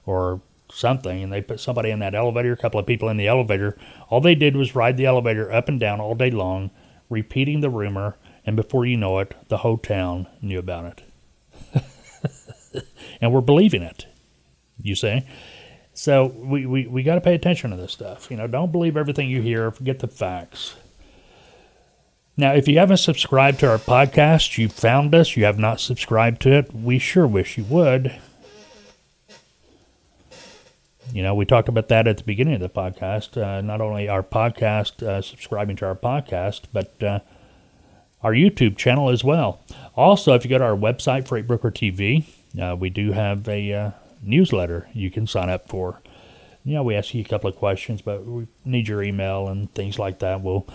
or 0.06 0.40
something 0.72 1.24
and 1.24 1.32
they 1.32 1.42
put 1.42 1.58
somebody 1.58 1.90
in 1.90 1.98
that 1.98 2.14
elevator, 2.14 2.52
a 2.52 2.56
couple 2.56 2.78
of 2.78 2.86
people 2.86 3.08
in 3.08 3.16
the 3.16 3.26
elevator. 3.26 3.76
All 4.08 4.20
they 4.20 4.36
did 4.36 4.54
was 4.54 4.76
ride 4.76 4.96
the 4.96 5.06
elevator 5.06 5.50
up 5.50 5.68
and 5.68 5.80
down 5.80 6.00
all 6.00 6.14
day 6.14 6.30
long, 6.30 6.70
repeating 7.08 7.60
the 7.60 7.70
rumor, 7.70 8.14
and 8.46 8.54
before 8.54 8.86
you 8.86 8.96
know 8.96 9.18
it, 9.18 9.34
the 9.48 9.58
whole 9.58 9.78
town 9.78 10.28
knew 10.40 10.60
about 10.60 11.02
it. 11.72 12.84
and 13.20 13.32
we're 13.32 13.40
believing 13.40 13.82
it, 13.82 14.06
you 14.80 14.94
say. 14.94 15.26
So 15.92 16.26
we, 16.26 16.66
we, 16.66 16.86
we 16.86 17.02
got 17.02 17.16
to 17.16 17.20
pay 17.20 17.34
attention 17.34 17.70
to 17.72 17.76
this 17.76 17.90
stuff. 17.90 18.30
You 18.30 18.36
know, 18.36 18.46
don't 18.46 18.70
believe 18.70 18.96
everything 18.96 19.28
you 19.28 19.42
hear, 19.42 19.72
forget 19.72 19.98
the 19.98 20.06
facts. 20.06 20.76
Now, 22.36 22.54
if 22.54 22.68
you 22.68 22.78
haven't 22.78 22.98
subscribed 22.98 23.60
to 23.60 23.70
our 23.70 23.78
podcast, 23.78 24.56
you 24.56 24.68
found 24.68 25.14
us, 25.14 25.36
you 25.36 25.44
have 25.44 25.58
not 25.58 25.80
subscribed 25.80 26.40
to 26.42 26.52
it, 26.52 26.74
we 26.74 26.98
sure 26.98 27.26
wish 27.26 27.58
you 27.58 27.64
would. 27.64 28.18
You 31.12 31.22
know, 31.22 31.34
we 31.34 31.44
talked 31.44 31.68
about 31.68 31.88
that 31.88 32.06
at 32.06 32.18
the 32.18 32.24
beginning 32.24 32.54
of 32.54 32.60
the 32.60 32.68
podcast. 32.68 33.36
Uh, 33.36 33.60
not 33.60 33.80
only 33.80 34.08
our 34.08 34.22
podcast, 34.22 35.02
uh, 35.02 35.20
subscribing 35.22 35.76
to 35.76 35.86
our 35.86 35.96
podcast, 35.96 36.62
but 36.72 37.02
uh, 37.02 37.20
our 38.22 38.32
YouTube 38.32 38.76
channel 38.76 39.10
as 39.10 39.24
well. 39.24 39.60
Also, 39.96 40.34
if 40.34 40.44
you 40.44 40.50
go 40.50 40.58
to 40.58 40.64
our 40.64 40.76
website, 40.76 41.26
Freight 41.26 41.46
Broker 41.46 41.70
TV, 41.70 42.24
uh, 42.60 42.76
we 42.76 42.90
do 42.90 43.12
have 43.12 43.48
a 43.48 43.72
uh, 43.72 43.90
newsletter 44.22 44.88
you 44.92 45.10
can 45.10 45.26
sign 45.26 45.48
up 45.48 45.68
for. 45.68 46.00
You 46.64 46.74
know, 46.74 46.82
we 46.82 46.94
ask 46.94 47.14
you 47.14 47.22
a 47.22 47.28
couple 47.28 47.48
of 47.50 47.56
questions, 47.56 48.02
but 48.02 48.24
we 48.24 48.46
need 48.64 48.86
your 48.86 49.02
email 49.02 49.48
and 49.48 49.72
things 49.74 49.98
like 49.98 50.18
that. 50.20 50.42
We'll, 50.42 50.66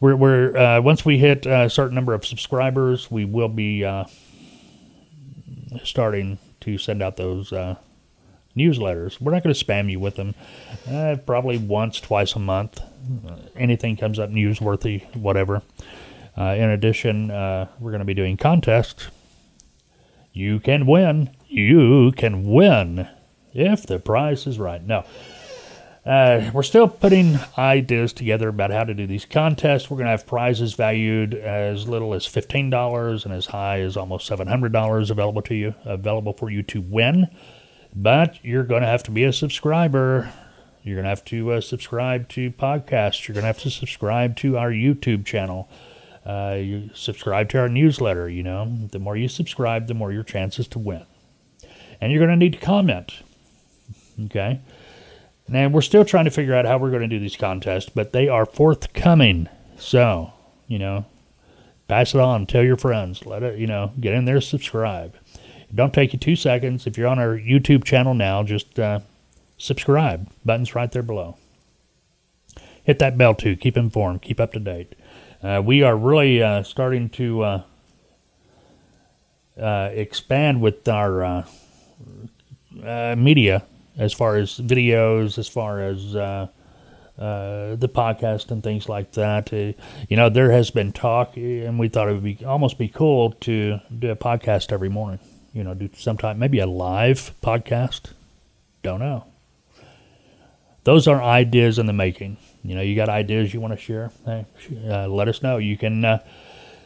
we're, 0.00 0.16
we're 0.16 0.56
uh, 0.56 0.80
once 0.80 1.04
we 1.04 1.18
hit 1.18 1.46
a 1.46 1.70
certain 1.70 1.94
number 1.94 2.14
of 2.14 2.26
subscribers, 2.26 3.10
we 3.10 3.24
will 3.24 3.48
be 3.48 3.84
starting 5.82 6.38
to 6.60 6.78
send 6.78 7.02
out 7.02 7.16
those 7.16 7.52
newsletters. 8.56 9.20
We're 9.20 9.32
not 9.32 9.42
going 9.42 9.54
to 9.54 9.64
spam 9.64 9.90
you 9.90 10.00
with 10.00 10.16
them. 10.16 10.34
Uh, 10.88 11.16
probably 11.24 11.58
once, 11.58 12.00
twice 12.00 12.34
a 12.34 12.38
month. 12.38 12.80
Uh, 13.26 13.36
anything 13.56 13.96
comes 13.96 14.18
up 14.18 14.30
newsworthy, 14.30 15.14
whatever. 15.14 15.62
Uh, 16.36 16.54
in 16.56 16.70
addition, 16.70 17.30
uh, 17.30 17.68
we're 17.78 17.90
going 17.90 18.00
to 18.00 18.04
be 18.04 18.14
doing 18.14 18.36
contests. 18.36 19.08
You 20.32 20.58
can 20.60 20.86
win. 20.86 21.30
You 21.46 22.12
can 22.12 22.44
win 22.44 23.08
if 23.52 23.86
the 23.86 23.98
price 23.98 24.46
is 24.46 24.58
right. 24.58 24.84
No. 24.84 25.04
Uh, 26.06 26.50
we're 26.52 26.62
still 26.62 26.86
putting 26.86 27.38
ideas 27.56 28.12
together 28.12 28.48
about 28.48 28.70
how 28.70 28.84
to 28.84 28.92
do 28.92 29.06
these 29.06 29.24
contests. 29.24 29.90
We're 29.90 29.96
going 29.96 30.04
to 30.06 30.10
have 30.10 30.26
prizes 30.26 30.74
valued 30.74 31.34
as 31.34 31.88
little 31.88 32.12
as 32.12 32.26
$15 32.26 33.24
and 33.24 33.32
as 33.32 33.46
high 33.46 33.80
as 33.80 33.96
almost 33.96 34.28
$700 34.28 35.10
available 35.10 35.42
to 35.42 35.54
you, 35.54 35.74
available 35.84 36.34
for 36.34 36.50
you 36.50 36.62
to 36.64 36.82
win. 36.82 37.28
But 37.94 38.44
you're 38.44 38.64
going 38.64 38.82
to 38.82 38.88
have 38.88 39.02
to 39.04 39.10
be 39.10 39.24
a 39.24 39.32
subscriber. 39.32 40.30
You're 40.82 40.96
going 40.96 41.04
to 41.04 41.08
have 41.08 41.24
to 41.26 41.52
uh, 41.52 41.60
subscribe 41.62 42.28
to 42.30 42.50
podcasts. 42.50 43.26
You're 43.26 43.34
going 43.34 43.44
to 43.44 43.48
have 43.48 43.60
to 43.60 43.70
subscribe 43.70 44.36
to 44.38 44.58
our 44.58 44.70
YouTube 44.70 45.24
channel. 45.24 45.70
Uh, 46.26 46.58
you 46.60 46.90
subscribe 46.92 47.48
to 47.50 47.58
our 47.58 47.68
newsletter. 47.68 48.28
You 48.28 48.42
know, 48.42 48.88
the 48.90 48.98
more 48.98 49.16
you 49.16 49.28
subscribe, 49.28 49.86
the 49.86 49.94
more 49.94 50.12
your 50.12 50.22
chances 50.22 50.68
to 50.68 50.78
win. 50.78 51.06
And 51.98 52.12
you're 52.12 52.18
going 52.18 52.38
to 52.38 52.44
need 52.44 52.52
to 52.52 52.58
comment. 52.58 53.14
Okay. 54.26 54.60
And 55.52 55.74
we're 55.74 55.82
still 55.82 56.04
trying 56.04 56.24
to 56.24 56.30
figure 56.30 56.54
out 56.54 56.64
how 56.64 56.78
we're 56.78 56.90
going 56.90 57.02
to 57.02 57.08
do 57.08 57.18
these 57.18 57.36
contests, 57.36 57.90
but 57.90 58.12
they 58.12 58.28
are 58.28 58.46
forthcoming. 58.46 59.48
So, 59.78 60.32
you 60.66 60.78
know, 60.78 61.04
pass 61.86 62.14
it 62.14 62.20
on, 62.20 62.46
tell 62.46 62.62
your 62.62 62.76
friends, 62.76 63.26
let 63.26 63.42
it, 63.42 63.58
you 63.58 63.66
know, 63.66 63.92
get 64.00 64.14
in 64.14 64.24
there, 64.24 64.40
subscribe. 64.40 65.14
It 65.68 65.76
don't 65.76 65.92
take 65.92 66.12
you 66.12 66.18
two 66.18 66.36
seconds. 66.36 66.86
If 66.86 66.96
you're 66.96 67.08
on 67.08 67.18
our 67.18 67.36
YouTube 67.36 67.84
channel 67.84 68.14
now, 68.14 68.42
just 68.42 68.78
uh, 68.78 69.00
subscribe. 69.58 70.30
Button's 70.44 70.74
right 70.74 70.90
there 70.90 71.02
below. 71.02 71.36
Hit 72.82 72.98
that 72.98 73.18
bell 73.18 73.34
too. 73.34 73.56
Keep 73.56 73.76
informed. 73.76 74.22
Keep 74.22 74.40
up 74.40 74.52
to 74.52 74.60
date. 74.60 74.94
Uh, 75.42 75.60
we 75.64 75.82
are 75.82 75.96
really 75.96 76.42
uh, 76.42 76.62
starting 76.62 77.10
to 77.10 77.42
uh, 77.42 77.62
uh, 79.60 79.90
expand 79.92 80.62
with 80.62 80.88
our 80.88 81.22
uh, 81.22 81.44
media 83.16 83.64
as 83.96 84.12
far 84.12 84.36
as 84.36 84.58
videos, 84.58 85.38
as 85.38 85.48
far 85.48 85.80
as 85.80 86.16
uh, 86.16 86.48
uh, 87.18 87.76
the 87.76 87.88
podcast 87.88 88.50
and 88.50 88.62
things 88.62 88.88
like 88.88 89.12
that. 89.12 89.52
Uh, 89.52 89.80
you 90.08 90.16
know, 90.16 90.28
there 90.28 90.50
has 90.50 90.70
been 90.70 90.92
talk, 90.92 91.36
and 91.36 91.78
we 91.78 91.88
thought 91.88 92.08
it 92.08 92.12
would 92.12 92.24
be 92.24 92.44
almost 92.44 92.78
be 92.78 92.88
cool 92.88 93.32
to 93.40 93.78
do 93.96 94.10
a 94.10 94.16
podcast 94.16 94.72
every 94.72 94.88
morning. 94.88 95.20
You 95.52 95.62
know, 95.62 95.74
do 95.74 95.88
sometime 95.94 96.38
maybe 96.38 96.58
a 96.58 96.66
live 96.66 97.32
podcast. 97.42 98.12
Don't 98.82 99.00
know. 99.00 99.26
Those 100.82 101.06
are 101.06 101.22
ideas 101.22 101.78
in 101.78 101.86
the 101.86 101.92
making. 101.92 102.36
You 102.62 102.74
know, 102.74 102.82
you 102.82 102.96
got 102.96 103.08
ideas 103.08 103.54
you 103.54 103.60
want 103.60 103.72
to 103.74 103.78
share? 103.78 104.10
Hey, 104.24 104.46
uh, 104.88 105.06
let 105.06 105.28
us 105.28 105.42
know. 105.42 105.58
You 105.58 105.76
can 105.76 106.04
uh, 106.04 106.18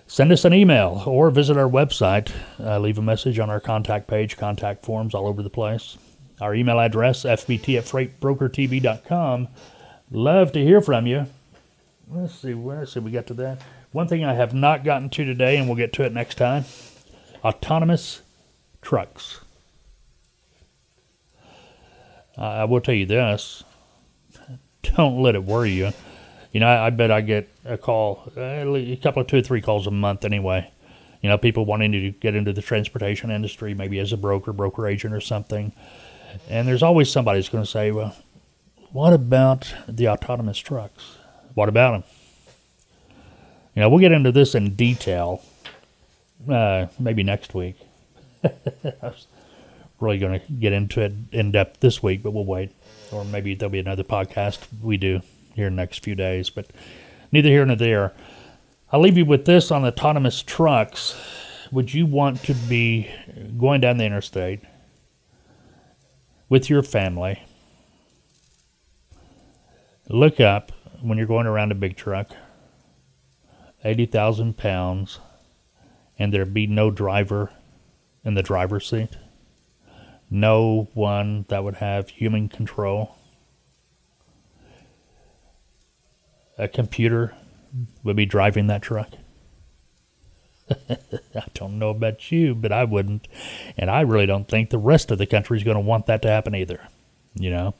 send 0.06 0.30
us 0.30 0.44
an 0.44 0.52
email 0.52 1.02
or 1.06 1.30
visit 1.30 1.56
our 1.56 1.68
website. 1.68 2.30
Uh, 2.60 2.78
leave 2.78 2.98
a 2.98 3.02
message 3.02 3.38
on 3.38 3.48
our 3.48 3.60
contact 3.60 4.06
page, 4.06 4.36
contact 4.36 4.84
forms 4.84 5.14
all 5.14 5.26
over 5.26 5.42
the 5.42 5.50
place. 5.50 5.96
Our 6.40 6.54
email 6.54 6.78
address, 6.78 7.24
fbt 7.24 7.78
at 7.78 7.84
freightbrokertv.com. 7.84 9.48
Love 10.10 10.52
to 10.52 10.64
hear 10.64 10.80
from 10.80 11.06
you. 11.06 11.26
Let's 12.10 12.34
see, 12.34 12.54
let's 12.54 12.96
we 12.96 13.10
got 13.10 13.26
to 13.26 13.34
that. 13.34 13.60
One 13.92 14.08
thing 14.08 14.24
I 14.24 14.34
have 14.34 14.54
not 14.54 14.84
gotten 14.84 15.10
to 15.10 15.24
today, 15.24 15.56
and 15.56 15.66
we'll 15.66 15.76
get 15.76 15.92
to 15.94 16.04
it 16.04 16.12
next 16.12 16.36
time 16.36 16.64
autonomous 17.44 18.22
trucks. 18.82 19.40
Uh, 22.36 22.42
I 22.42 22.64
will 22.64 22.80
tell 22.80 22.94
you 22.94 23.06
this 23.06 23.64
don't 24.82 25.20
let 25.22 25.34
it 25.34 25.44
worry 25.44 25.72
you. 25.72 25.92
You 26.52 26.60
know, 26.60 26.68
I, 26.68 26.86
I 26.86 26.90
bet 26.90 27.10
I 27.10 27.20
get 27.20 27.48
a 27.64 27.76
call, 27.76 28.32
uh, 28.36 28.40
a 28.40 28.96
couple 28.96 29.22
of 29.22 29.28
two 29.28 29.38
or 29.38 29.42
three 29.42 29.60
calls 29.60 29.86
a 29.86 29.90
month 29.90 30.24
anyway. 30.24 30.70
You 31.20 31.28
know, 31.28 31.36
people 31.36 31.64
wanting 31.64 31.92
to 31.92 32.10
get 32.12 32.34
into 32.34 32.52
the 32.52 32.62
transportation 32.62 33.30
industry, 33.30 33.74
maybe 33.74 33.98
as 33.98 34.12
a 34.12 34.16
broker, 34.16 34.52
broker 34.52 34.86
agent, 34.86 35.12
or 35.12 35.20
something. 35.20 35.72
And 36.48 36.66
there's 36.66 36.82
always 36.82 37.10
somebody 37.10 37.38
who's 37.38 37.48
going 37.48 37.64
to 37.64 37.70
say, 37.70 37.90
well, 37.90 38.16
what 38.92 39.12
about 39.12 39.74
the 39.86 40.08
autonomous 40.08 40.58
trucks? 40.58 41.16
What 41.54 41.68
about 41.68 41.92
them? 41.92 42.04
You 43.74 43.82
know, 43.82 43.90
we'll 43.90 44.00
get 44.00 44.12
into 44.12 44.32
this 44.32 44.54
in 44.54 44.74
detail 44.74 45.42
uh, 46.50 46.86
maybe 46.98 47.22
next 47.22 47.54
week. 47.54 47.76
I 48.44 48.92
was 49.02 49.26
really 50.00 50.18
going 50.18 50.40
to 50.40 50.52
get 50.52 50.72
into 50.72 51.00
it 51.00 51.12
in 51.32 51.52
depth 51.52 51.80
this 51.80 52.02
week, 52.02 52.22
but 52.22 52.32
we'll 52.32 52.44
wait. 52.44 52.72
Or 53.12 53.24
maybe 53.24 53.54
there'll 53.54 53.70
be 53.70 53.78
another 53.78 54.04
podcast 54.04 54.60
we 54.82 54.96
do 54.96 55.20
here 55.54 55.66
in 55.66 55.76
the 55.76 55.82
next 55.82 56.02
few 56.02 56.14
days. 56.14 56.50
But 56.50 56.66
neither 57.32 57.48
here 57.48 57.64
nor 57.64 57.76
there. 57.76 58.12
I'll 58.90 59.00
leave 59.00 59.18
you 59.18 59.24
with 59.24 59.44
this 59.44 59.70
on 59.70 59.84
autonomous 59.84 60.42
trucks. 60.42 61.14
Would 61.70 61.92
you 61.92 62.06
want 62.06 62.42
to 62.44 62.54
be 62.54 63.10
going 63.58 63.80
down 63.80 63.98
the 63.98 64.04
interstate 64.04 64.60
with 66.48 66.70
your 66.70 66.82
family. 66.82 67.42
Look 70.08 70.40
up 70.40 70.72
when 71.02 71.18
you're 71.18 71.26
going 71.26 71.46
around 71.46 71.70
a 71.70 71.74
big 71.74 71.96
truck, 71.96 72.30
80,000 73.84 74.56
pounds, 74.56 75.20
and 76.18 76.32
there 76.32 76.46
be 76.46 76.66
no 76.66 76.90
driver 76.90 77.50
in 78.24 78.34
the 78.34 78.42
driver's 78.42 78.88
seat. 78.88 79.10
No 80.30 80.88
one 80.94 81.44
that 81.48 81.64
would 81.64 81.76
have 81.76 82.08
human 82.10 82.48
control. 82.48 83.16
A 86.58 86.68
computer 86.68 87.34
would 88.02 88.16
be 88.16 88.26
driving 88.26 88.66
that 88.66 88.82
truck. 88.82 89.10
I 90.90 91.44
don't 91.54 91.78
know 91.78 91.90
about 91.90 92.30
you, 92.30 92.54
but 92.54 92.72
I 92.72 92.84
wouldn't. 92.84 93.28
And 93.76 93.90
I 93.90 94.02
really 94.02 94.26
don't 94.26 94.48
think 94.48 94.70
the 94.70 94.78
rest 94.78 95.10
of 95.10 95.18
the 95.18 95.26
country 95.26 95.58
is 95.58 95.64
going 95.64 95.76
to 95.76 95.80
want 95.80 96.06
that 96.06 96.22
to 96.22 96.28
happen 96.28 96.54
either. 96.54 96.80
You 97.34 97.50
know, 97.50 97.74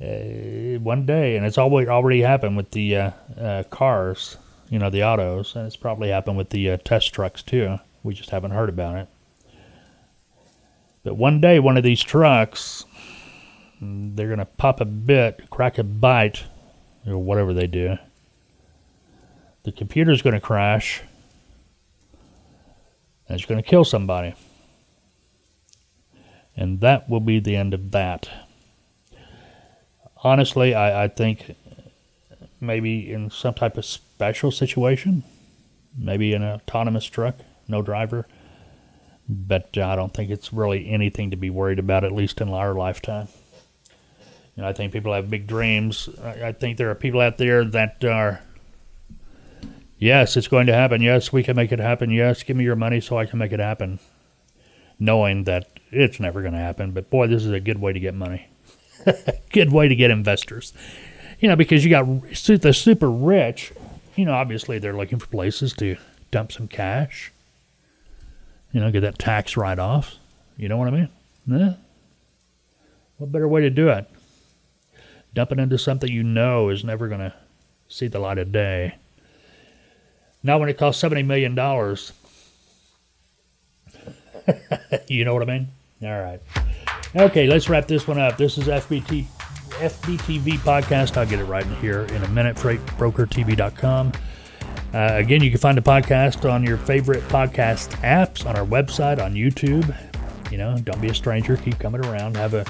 uh, 0.00 0.78
one 0.80 1.06
day, 1.06 1.36
and 1.36 1.46
it's 1.46 1.58
always 1.58 1.88
already 1.88 2.22
happened 2.22 2.56
with 2.56 2.70
the 2.72 2.96
uh, 2.96 3.10
uh, 3.38 3.62
cars, 3.64 4.36
you 4.68 4.78
know, 4.78 4.90
the 4.90 5.04
autos, 5.04 5.54
and 5.54 5.66
it's 5.66 5.76
probably 5.76 6.08
happened 6.08 6.36
with 6.36 6.50
the 6.50 6.70
uh, 6.70 6.76
test 6.78 7.12
trucks 7.12 7.42
too. 7.42 7.78
We 8.02 8.14
just 8.14 8.30
haven't 8.30 8.52
heard 8.52 8.68
about 8.68 8.96
it. 8.96 9.08
But 11.04 11.14
one 11.14 11.40
day, 11.40 11.60
one 11.60 11.76
of 11.76 11.82
these 11.82 12.02
trucks, 12.02 12.84
they're 13.80 14.26
going 14.26 14.38
to 14.38 14.44
pop 14.44 14.80
a 14.80 14.84
bit, 14.84 15.48
crack 15.50 15.78
a 15.78 15.84
bite, 15.84 16.44
or 17.06 17.18
whatever 17.18 17.54
they 17.54 17.66
do. 17.66 17.96
The 19.62 19.72
computer's 19.72 20.22
going 20.22 20.34
to 20.34 20.40
crash 20.40 21.02
it's 23.34 23.46
going 23.46 23.62
to 23.62 23.68
kill 23.68 23.84
somebody. 23.84 24.34
And 26.56 26.80
that 26.80 27.08
will 27.08 27.20
be 27.20 27.38
the 27.38 27.56
end 27.56 27.74
of 27.74 27.90
that. 27.92 28.28
Honestly, 30.22 30.74
I, 30.74 31.04
I 31.04 31.08
think 31.08 31.56
maybe 32.60 33.10
in 33.10 33.30
some 33.30 33.54
type 33.54 33.76
of 33.76 33.84
special 33.84 34.50
situation, 34.50 35.22
maybe 35.96 36.34
an 36.34 36.42
autonomous 36.42 37.06
truck, 37.06 37.36
no 37.68 37.82
driver. 37.82 38.26
But 39.28 39.78
I 39.78 39.94
don't 39.94 40.12
think 40.12 40.30
it's 40.30 40.52
really 40.52 40.90
anything 40.90 41.30
to 41.30 41.36
be 41.36 41.50
worried 41.50 41.78
about, 41.78 42.04
at 42.04 42.12
least 42.12 42.40
in 42.40 42.48
our 42.48 42.74
lifetime. 42.74 43.28
You 44.56 44.64
know, 44.64 44.68
I 44.68 44.72
think 44.72 44.92
people 44.92 45.14
have 45.14 45.30
big 45.30 45.46
dreams. 45.46 46.08
I, 46.22 46.48
I 46.48 46.52
think 46.52 46.76
there 46.76 46.90
are 46.90 46.96
people 46.96 47.20
out 47.20 47.38
there 47.38 47.64
that 47.64 48.04
are 48.04 48.42
Yes, 50.00 50.34
it's 50.38 50.48
going 50.48 50.66
to 50.66 50.72
happen. 50.72 51.02
Yes, 51.02 51.30
we 51.30 51.42
can 51.42 51.54
make 51.54 51.72
it 51.72 51.78
happen. 51.78 52.10
Yes, 52.10 52.42
give 52.42 52.56
me 52.56 52.64
your 52.64 52.74
money 52.74 53.02
so 53.02 53.18
I 53.18 53.26
can 53.26 53.38
make 53.38 53.52
it 53.52 53.60
happen. 53.60 53.98
Knowing 54.98 55.44
that 55.44 55.68
it's 55.90 56.18
never 56.18 56.40
going 56.40 56.54
to 56.54 56.58
happen. 56.58 56.92
But 56.92 57.10
boy, 57.10 57.26
this 57.26 57.44
is 57.44 57.52
a 57.52 57.60
good 57.60 57.80
way 57.80 57.92
to 57.92 58.00
get 58.00 58.14
money. 58.14 58.48
good 59.52 59.70
way 59.70 59.88
to 59.88 59.94
get 59.94 60.10
investors. 60.10 60.72
You 61.38 61.48
know, 61.48 61.56
because 61.56 61.84
you 61.84 61.90
got 61.90 62.06
the 62.06 62.72
super 62.72 63.10
rich, 63.10 63.72
you 64.16 64.24
know, 64.24 64.32
obviously 64.32 64.78
they're 64.78 64.96
looking 64.96 65.18
for 65.18 65.26
places 65.26 65.74
to 65.74 65.98
dump 66.30 66.52
some 66.52 66.66
cash. 66.66 67.30
You 68.72 68.80
know, 68.80 68.90
get 68.90 69.00
that 69.00 69.18
tax 69.18 69.54
write 69.54 69.78
off. 69.78 70.16
You 70.56 70.68
know 70.68 70.78
what 70.78 70.88
I 70.88 70.92
mean? 70.92 71.08
Yeah. 71.46 71.74
What 73.18 73.32
better 73.32 73.48
way 73.48 73.60
to 73.60 73.70
do 73.70 73.90
it? 73.90 74.08
Dump 75.34 75.52
it 75.52 75.58
into 75.58 75.76
something 75.76 76.10
you 76.10 76.22
know 76.22 76.70
is 76.70 76.84
never 76.84 77.06
going 77.06 77.20
to 77.20 77.34
see 77.88 78.08
the 78.08 78.18
light 78.18 78.38
of 78.38 78.50
day. 78.50 78.94
Not 80.42 80.60
when 80.60 80.68
it 80.68 80.78
costs 80.78 81.02
$70 81.02 81.26
million. 81.26 81.54
you 85.08 85.24
know 85.24 85.34
what 85.34 85.42
I 85.42 85.46
mean? 85.46 85.68
All 86.02 86.20
right. 86.20 86.40
Okay, 87.14 87.46
let's 87.46 87.68
wrap 87.68 87.86
this 87.86 88.08
one 88.08 88.18
up. 88.18 88.36
This 88.36 88.56
is 88.56 88.64
FBT, 88.64 89.24
FBTV 89.24 90.58
podcast. 90.58 91.16
I'll 91.16 91.26
get 91.26 91.40
it 91.40 91.44
right 91.44 91.64
in 91.64 91.74
here 91.76 92.02
in 92.02 92.22
a 92.22 92.28
minute. 92.28 92.56
FreightBrokerTV.com. 92.56 94.12
Uh, 94.92 95.10
again, 95.12 95.42
you 95.42 95.50
can 95.50 95.60
find 95.60 95.76
the 95.76 95.82
podcast 95.82 96.50
on 96.50 96.64
your 96.64 96.78
favorite 96.78 97.22
podcast 97.24 97.90
apps, 98.00 98.46
on 98.46 98.56
our 98.56 98.64
website, 98.64 99.22
on 99.22 99.34
YouTube. 99.34 99.94
You 100.50 100.58
know, 100.58 100.76
don't 100.78 101.00
be 101.00 101.08
a 101.08 101.14
stranger. 101.14 101.56
Keep 101.56 101.78
coming 101.78 102.04
around. 102.06 102.36
Have 102.36 102.54
a 102.54 102.64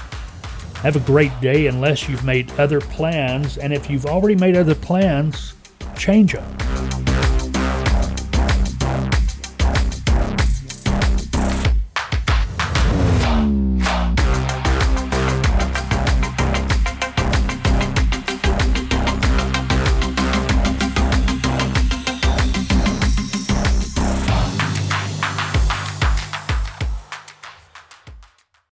have 0.80 0.96
a 0.96 1.00
great 1.00 1.38
day, 1.40 1.66
unless 1.66 2.08
you've 2.08 2.24
made 2.24 2.50
other 2.58 2.80
plans. 2.80 3.58
And 3.58 3.72
if 3.72 3.90
you've 3.90 4.06
already 4.06 4.34
made 4.34 4.56
other 4.56 4.74
plans, 4.74 5.54
change 5.96 6.32
them. 6.32 7.09